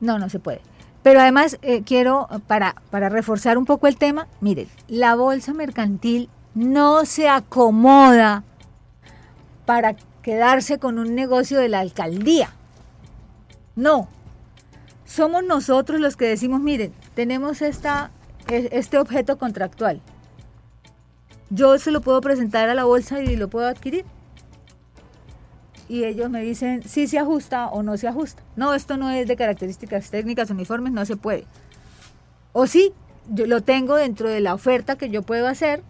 No, 0.00 0.18
no 0.18 0.28
se 0.28 0.38
puede. 0.38 0.60
Pero 1.02 1.20
además 1.20 1.58
eh, 1.62 1.82
quiero, 1.84 2.28
eh, 2.30 2.38
para, 2.46 2.74
para 2.90 3.08
reforzar 3.08 3.58
un 3.58 3.64
poco 3.64 3.86
el 3.86 3.96
tema, 3.96 4.26
miren, 4.40 4.68
la 4.88 5.14
bolsa 5.14 5.54
mercantil 5.54 6.28
no 6.54 7.04
se 7.04 7.28
acomoda 7.28 8.42
para 9.66 9.94
quedarse 10.22 10.78
con 10.78 10.98
un 10.98 11.14
negocio 11.14 11.60
de 11.60 11.68
la 11.68 11.80
alcaldía. 11.80 12.50
No. 13.76 14.08
Somos 15.04 15.44
nosotros 15.44 16.00
los 16.00 16.16
que 16.16 16.26
decimos, 16.26 16.60
miren, 16.60 16.92
tenemos 17.14 17.62
esta, 17.62 18.10
e- 18.48 18.70
este 18.72 18.98
objeto 18.98 19.38
contractual. 19.38 20.00
Yo 21.50 21.78
se 21.78 21.92
lo 21.92 22.00
puedo 22.00 22.20
presentar 22.20 22.68
a 22.68 22.74
la 22.74 22.84
bolsa 22.84 23.20
y 23.20 23.36
lo 23.36 23.48
puedo 23.48 23.68
adquirir 23.68 24.04
y 25.88 26.04
ellos 26.04 26.30
me 26.30 26.42
dicen 26.42 26.82
si 26.82 27.06
se 27.06 27.18
ajusta 27.18 27.68
o 27.68 27.82
no 27.82 27.96
se 27.96 28.08
ajusta. 28.08 28.42
No, 28.56 28.74
esto 28.74 28.96
no 28.96 29.10
es 29.10 29.28
de 29.28 29.36
características 29.36 30.10
técnicas 30.10 30.50
uniformes, 30.50 30.92
no 30.92 31.04
se 31.04 31.16
puede. 31.16 31.44
O 32.52 32.66
sí, 32.66 32.92
yo 33.28 33.46
lo 33.46 33.60
tengo 33.60 33.96
dentro 33.96 34.28
de 34.28 34.40
la 34.40 34.54
oferta 34.54 34.96
que 34.96 35.10
yo 35.10 35.22
puedo 35.22 35.46
hacer 35.48 35.82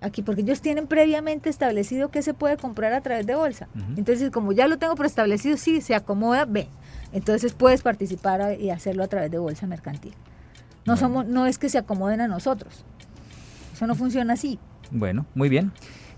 aquí, 0.00 0.22
porque 0.22 0.42
ellos 0.42 0.60
tienen 0.60 0.86
previamente 0.86 1.48
establecido 1.48 2.10
que 2.10 2.22
se 2.22 2.34
puede 2.34 2.56
comprar 2.56 2.92
a 2.92 3.00
través 3.00 3.26
de 3.26 3.34
bolsa. 3.34 3.68
Entonces, 3.96 4.30
como 4.30 4.52
ya 4.52 4.66
lo 4.66 4.78
tengo 4.78 4.94
preestablecido, 4.96 5.56
sí, 5.56 5.80
se 5.80 5.94
acomoda, 5.94 6.44
ve. 6.44 6.68
Entonces 7.12 7.52
puedes 7.52 7.82
participar 7.82 8.60
y 8.60 8.70
hacerlo 8.70 9.04
a 9.04 9.08
través 9.08 9.30
de 9.30 9.38
bolsa 9.38 9.66
mercantil. 9.66 10.14
No, 10.84 10.96
somos, 10.96 11.26
no 11.26 11.46
es 11.46 11.58
que 11.58 11.68
se 11.68 11.78
acomoden 11.78 12.20
a 12.20 12.28
nosotros. 12.28 12.84
Eso 13.72 13.86
no 13.86 13.94
funciona 13.94 14.34
así. 14.34 14.58
Bueno, 14.90 15.26
muy 15.34 15.48
bien. 15.48 15.72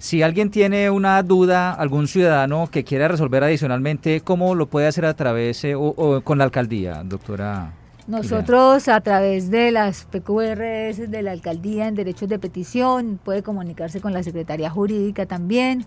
Si 0.05 0.23
alguien 0.23 0.51
tiene 0.51 0.91
una 0.91 1.23
duda, 1.23 1.73
algún 1.73 2.09
ciudadano 2.09 2.69
que 2.71 2.85
quiera 2.85 3.09
resolver 3.09 3.43
adicionalmente, 3.43 4.21
¿cómo 4.21 4.55
lo 4.55 4.67
puede 4.67 4.87
hacer 4.87 5.07
a 5.07 5.15
través 5.15 5.65
eh, 5.65 5.75
o, 5.75 6.21
con 6.21 6.37
la 6.37 6.45
alcaldía, 6.45 7.03
doctora? 7.03 7.73
Nosotros 8.07 8.89
a 8.89 9.01
través 9.01 9.51
de 9.51 9.71
las 9.71 10.05
PQRS 10.05 11.11
de 11.11 11.23
la 11.23 11.31
alcaldía 11.33 11.89
en 11.89 11.95
derechos 11.95 12.29
de 12.29 12.39
petición, 12.39 13.19
puede 13.25 13.43
comunicarse 13.43 14.03
con 14.03 14.13
la 14.13 14.23
Secretaría 14.23 14.69
Jurídica 14.69 15.25
también. 15.25 15.87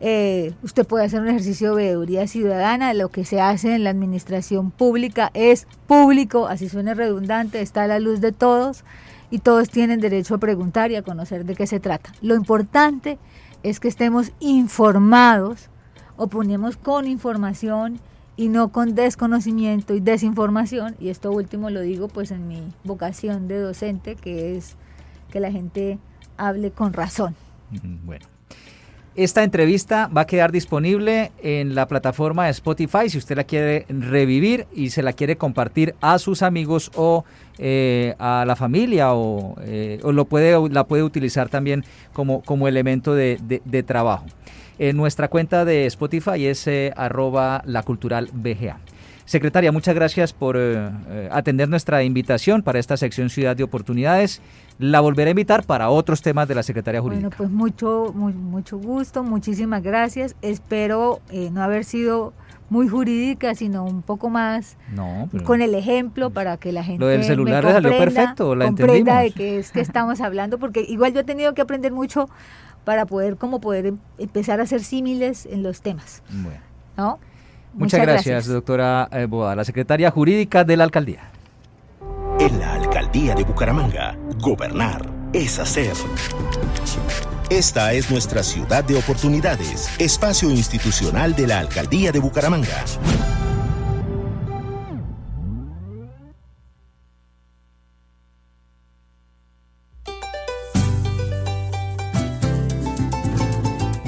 Eh, 0.00 0.54
usted 0.62 0.86
puede 0.86 1.04
hacer 1.04 1.20
un 1.20 1.28
ejercicio 1.28 1.74
de 1.74 1.84
veeduría 1.84 2.26
ciudadana. 2.26 2.94
Lo 2.94 3.10
que 3.10 3.26
se 3.26 3.42
hace 3.42 3.74
en 3.74 3.84
la 3.84 3.90
administración 3.90 4.70
pública 4.70 5.30
es 5.34 5.66
público, 5.86 6.46
así 6.46 6.70
suene 6.70 6.94
redundante, 6.94 7.60
está 7.60 7.82
a 7.82 7.86
la 7.86 7.98
luz 7.98 8.22
de 8.22 8.32
todos 8.32 8.82
y 9.30 9.40
todos 9.40 9.68
tienen 9.68 10.00
derecho 10.00 10.36
a 10.36 10.38
preguntar 10.38 10.90
y 10.90 10.96
a 10.96 11.02
conocer 11.02 11.44
de 11.44 11.54
qué 11.54 11.66
se 11.66 11.80
trata. 11.80 12.14
Lo 12.22 12.34
importante 12.34 13.18
que 13.80 13.88
estemos 13.88 14.32
informados, 14.40 15.68
oponemos 16.16 16.76
con 16.76 17.06
información 17.06 18.00
y 18.36 18.48
no 18.48 18.72
con 18.72 18.94
desconocimiento 18.94 19.94
y 19.94 20.00
desinformación. 20.00 20.96
Y 20.98 21.10
esto 21.10 21.30
último 21.30 21.70
lo 21.70 21.80
digo 21.80 22.08
pues 22.08 22.30
en 22.30 22.48
mi 22.48 22.72
vocación 22.84 23.48
de 23.48 23.60
docente, 23.60 24.16
que 24.16 24.56
es 24.56 24.76
que 25.30 25.40
la 25.40 25.50
gente 25.50 25.98
hable 26.36 26.70
con 26.70 26.92
razón. 26.92 27.34
Bueno. 28.04 28.31
Esta 29.14 29.42
entrevista 29.44 30.08
va 30.08 30.22
a 30.22 30.26
quedar 30.26 30.52
disponible 30.52 31.32
en 31.42 31.74
la 31.74 31.86
plataforma 31.86 32.46
de 32.46 32.50
Spotify 32.52 33.10
si 33.10 33.18
usted 33.18 33.36
la 33.36 33.44
quiere 33.44 33.84
revivir 33.90 34.66
y 34.74 34.88
se 34.88 35.02
la 35.02 35.12
quiere 35.12 35.36
compartir 35.36 35.94
a 36.00 36.18
sus 36.18 36.40
amigos 36.42 36.90
o 36.94 37.24
eh, 37.58 38.14
a 38.18 38.44
la 38.46 38.56
familia 38.56 39.12
o, 39.12 39.56
eh, 39.60 40.00
o 40.02 40.12
lo 40.12 40.24
puede, 40.24 40.70
la 40.70 40.84
puede 40.84 41.02
utilizar 41.02 41.50
también 41.50 41.84
como, 42.14 42.40
como 42.42 42.68
elemento 42.68 43.14
de, 43.14 43.38
de- 43.42 43.60
de 43.66 43.82
trabajo. 43.82 44.24
En 44.78 44.96
nuestra 44.96 45.28
cuenta 45.28 45.66
de 45.66 45.84
Spotify 45.86 46.46
es 46.46 46.66
eh, 46.66 46.94
arroba 46.96 47.62
la 47.66 47.82
cultural 47.82 48.30
BGA. 48.32 48.78
Secretaria, 49.32 49.72
muchas 49.72 49.94
gracias 49.94 50.34
por 50.34 50.58
eh, 50.58 50.90
eh, 51.08 51.28
atender 51.32 51.66
nuestra 51.66 52.02
invitación 52.04 52.62
para 52.62 52.78
esta 52.78 52.98
sección 52.98 53.30
Ciudad 53.30 53.56
de 53.56 53.64
Oportunidades. 53.64 54.42
La 54.78 55.00
volveré 55.00 55.30
a 55.30 55.32
invitar 55.32 55.64
para 55.64 55.88
otros 55.88 56.20
temas 56.20 56.46
de 56.48 56.54
la 56.54 56.62
Secretaría 56.62 57.00
Jurídica. 57.00 57.28
Bueno, 57.28 57.36
pues 57.38 57.50
mucho, 57.50 58.12
muy- 58.14 58.34
mucho 58.34 58.76
gusto, 58.76 59.22
muchísimas 59.24 59.82
gracias. 59.82 60.36
Espero 60.42 61.20
eh, 61.30 61.48
no 61.50 61.62
haber 61.62 61.84
sido 61.84 62.34
muy 62.68 62.88
jurídica, 62.88 63.54
sino 63.54 63.84
un 63.84 64.02
poco 64.02 64.28
más 64.28 64.76
No, 64.94 65.30
con 65.44 65.62
el 65.62 65.74
ejemplo 65.74 66.28
para 66.28 66.58
que 66.58 66.70
la 66.70 66.84
gente 66.84 67.00
Lo 67.00 67.06
del 67.06 67.20
me 67.20 67.24
celular 67.26 67.62
salió 67.64 67.88
comprenda- 67.90 68.04
perfecto, 68.04 68.54
la 68.54 68.66
comprenda 68.66 69.20
de 69.20 69.30
qué 69.30 69.58
es 69.58 69.72
que 69.72 69.80
estamos 69.80 70.20
hablando, 70.20 70.58
porque 70.58 70.80
igual 70.82 71.14
yo 71.14 71.20
he 71.20 71.24
tenido 71.24 71.54
que 71.54 71.62
aprender 71.62 71.90
mucho 71.92 72.28
para 72.84 73.06
poder 73.06 73.36
como 73.38 73.60
poder 73.62 73.86
em- 73.86 73.98
empezar 74.18 74.60
a 74.60 74.64
hacer 74.64 74.82
símiles 74.82 75.46
en 75.46 75.62
los 75.62 75.80
temas, 75.80 76.22
Bueno. 76.30 76.60
¿no? 76.98 77.18
Muchas, 77.74 78.00
gracias, 78.00 78.46
doctora 78.46 79.08
eh, 79.12 79.26
Boada, 79.26 79.56
la 79.56 79.64
secretaria 79.64 80.10
jurídica 80.10 80.64
de 80.64 80.76
la 80.76 80.84
alcaldía. 80.84 81.30
En 82.38 82.58
la 82.58 82.74
alcaldía 82.74 83.34
de 83.34 83.44
Bucaramanga, 83.44 84.16
gobernar 84.38 85.08
es 85.32 85.58
hacer. 85.58 85.92
Esta 87.50 87.92
es 87.92 88.10
nuestra 88.10 88.42
ciudad 88.42 88.84
de 88.84 88.96
oportunidades, 88.96 89.88
espacio 89.98 90.50
institucional 90.50 91.34
de 91.34 91.46
la 91.46 91.58
alcaldía 91.58 92.12
de 92.12 92.18
Bucaramanga. 92.18 92.84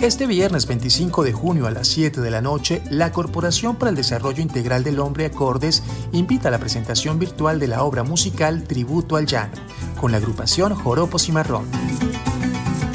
Este 0.05 0.27
viernes 0.27 0.67
25 0.67 1.25
de 1.25 1.33
junio 1.33 1.67
a 1.67 1.71
las 1.71 1.89
7 1.89 2.21
de 2.21 2.31
la 2.31 2.43
noche, 2.43 2.83
la 2.91 3.11
Corporación 3.11 3.77
para 3.77 3.89
el 3.89 3.97
Desarrollo 3.97 4.43
Integral 4.43 4.85
del 4.85 4.99
Hombre 4.99 5.25
Acordes 5.25 5.83
invita 6.13 6.49
a 6.49 6.51
la 6.51 6.59
presentación 6.59 7.19
virtual 7.19 7.59
de 7.59 7.69
la 7.69 7.85
obra 7.85 8.03
musical 8.03 8.65
Tributo 8.65 9.17
al 9.17 9.25
Llano, 9.25 9.55
con 9.99 10.13
la 10.13 10.19
agrupación 10.19 10.75
Joropo 10.75 11.19
Cimarrón. 11.19 11.65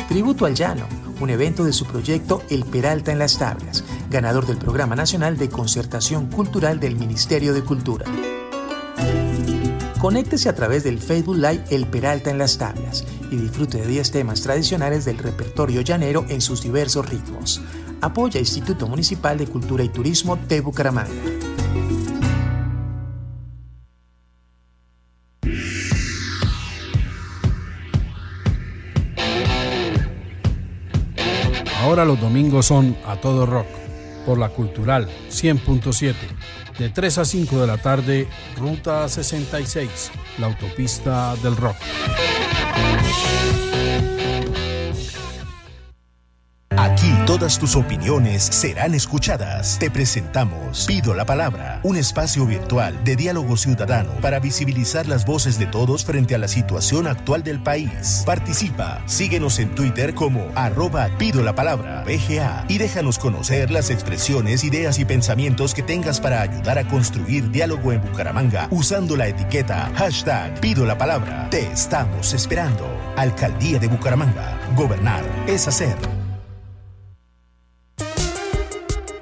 Tributo 0.08 0.46
al 0.46 0.54
Llano, 0.54 0.86
un 1.20 1.32
evento 1.32 1.64
de 1.64 1.74
su 1.74 1.88
proyecto 1.88 2.44
El 2.48 2.64
Peralta 2.64 3.12
en 3.12 3.18
las 3.18 3.40
Tablas, 3.40 3.84
ganador 4.12 4.46
del 4.46 4.58
Programa 4.58 4.96
Nacional 4.96 5.36
de 5.40 5.50
Concertación 5.50 6.28
Cultural 6.28 6.80
del 6.80 6.96
Ministerio 6.96 7.56
de 7.56 7.64
Cultura. 7.64 8.06
Conéctese 10.00 10.48
a 10.48 10.56
través 10.56 10.86
del 10.86 10.98
Facebook 10.98 11.36
Live 11.36 11.66
El 11.72 11.86
Peralta 11.86 12.30
en 12.30 12.38
las 12.38 12.58
Tablas 12.58 13.04
y 13.32 13.36
disfrute 13.36 13.80
de 13.80 13.88
10 13.88 14.12
temas 14.12 14.42
tradicionales 14.42 15.04
del 15.04 15.18
repertorio 15.18 15.82
llanero 15.82 16.26
en 16.30 16.40
sus 16.40 16.64
diversos 16.64 17.10
ritmos. 17.10 17.62
Apoya 18.00 18.40
Instituto 18.40 18.88
Municipal 18.88 19.38
de 19.38 19.48
Cultura 19.48 19.84
y 19.84 19.90
Turismo 19.90 20.38
de 20.38 20.62
Bucaramanga. 20.62 21.12
Ahora 31.82 32.06
los 32.06 32.22
domingos 32.22 32.68
son 32.68 32.96
a 33.06 33.18
todo 33.18 33.46
rock 33.46 33.68
por 34.26 34.38
la 34.38 34.50
Cultural 34.50 35.08
100.7. 35.30 36.14
De 36.78 36.90
3 36.90 37.18
a 37.18 37.26
5 37.26 37.60
de 37.60 37.68
la 37.68 37.78
tarde, 37.78 38.28
Ruta 38.58 39.08
66, 39.10 40.12
la 40.40 40.48
autopista 40.48 41.36
del 41.38 41.56
rock. 41.58 41.78
Todas 47.30 47.60
tus 47.60 47.76
opiniones 47.76 48.42
serán 48.42 48.96
escuchadas. 48.96 49.78
Te 49.78 49.92
presentamos 49.92 50.88
Pido 50.88 51.14
la 51.14 51.28
Palabra, 51.28 51.80
un 51.84 51.96
espacio 51.96 52.44
virtual 52.48 53.04
de 53.04 53.16
diálogo 53.16 53.56
ciudadano 53.56 54.14
para 54.20 54.40
visibilizar 54.40 55.06
las 55.06 55.28
voces 55.28 55.60
de 55.60 55.68
todos 55.68 56.04
frente 56.04 56.34
a 56.34 56.40
la 56.40 56.48
situación 56.48 57.06
actual 57.06 57.44
del 57.44 57.62
país. 57.62 58.24
Participa, 58.26 59.04
síguenos 59.06 59.60
en 59.60 59.76
Twitter 59.76 60.16
como 60.16 60.48
arroba 60.56 61.08
Pido 61.20 61.44
la 61.44 61.54
Palabra, 61.54 62.04
BGA, 62.04 62.66
y 62.68 62.80
déjanos 62.80 63.20
conocer 63.20 63.70
las 63.70 63.92
expresiones, 63.92 64.64
ideas 64.64 64.98
y 64.98 65.06
pensamientos 65.06 65.76
que 65.76 65.84
tengas 65.84 66.20
para 66.20 66.42
ayudar 66.42 66.80
a 66.80 66.88
construir 66.88 67.52
diálogo 67.52 67.94
en 67.94 68.02
Bucaramanga 68.02 68.68
usando 68.72 69.16
la 69.16 69.28
etiqueta 69.28 69.92
hashtag 69.94 70.60
Pido 70.62 70.84
la 70.84 70.98
Palabra. 70.98 71.48
Te 71.52 71.68
estamos 71.68 72.34
esperando. 72.34 72.88
Alcaldía 73.18 73.78
de 73.78 73.88
Bucaramanga. 73.88 74.60
Gobernar 74.76 75.24
es 75.46 75.68
hacer. 75.68 76.19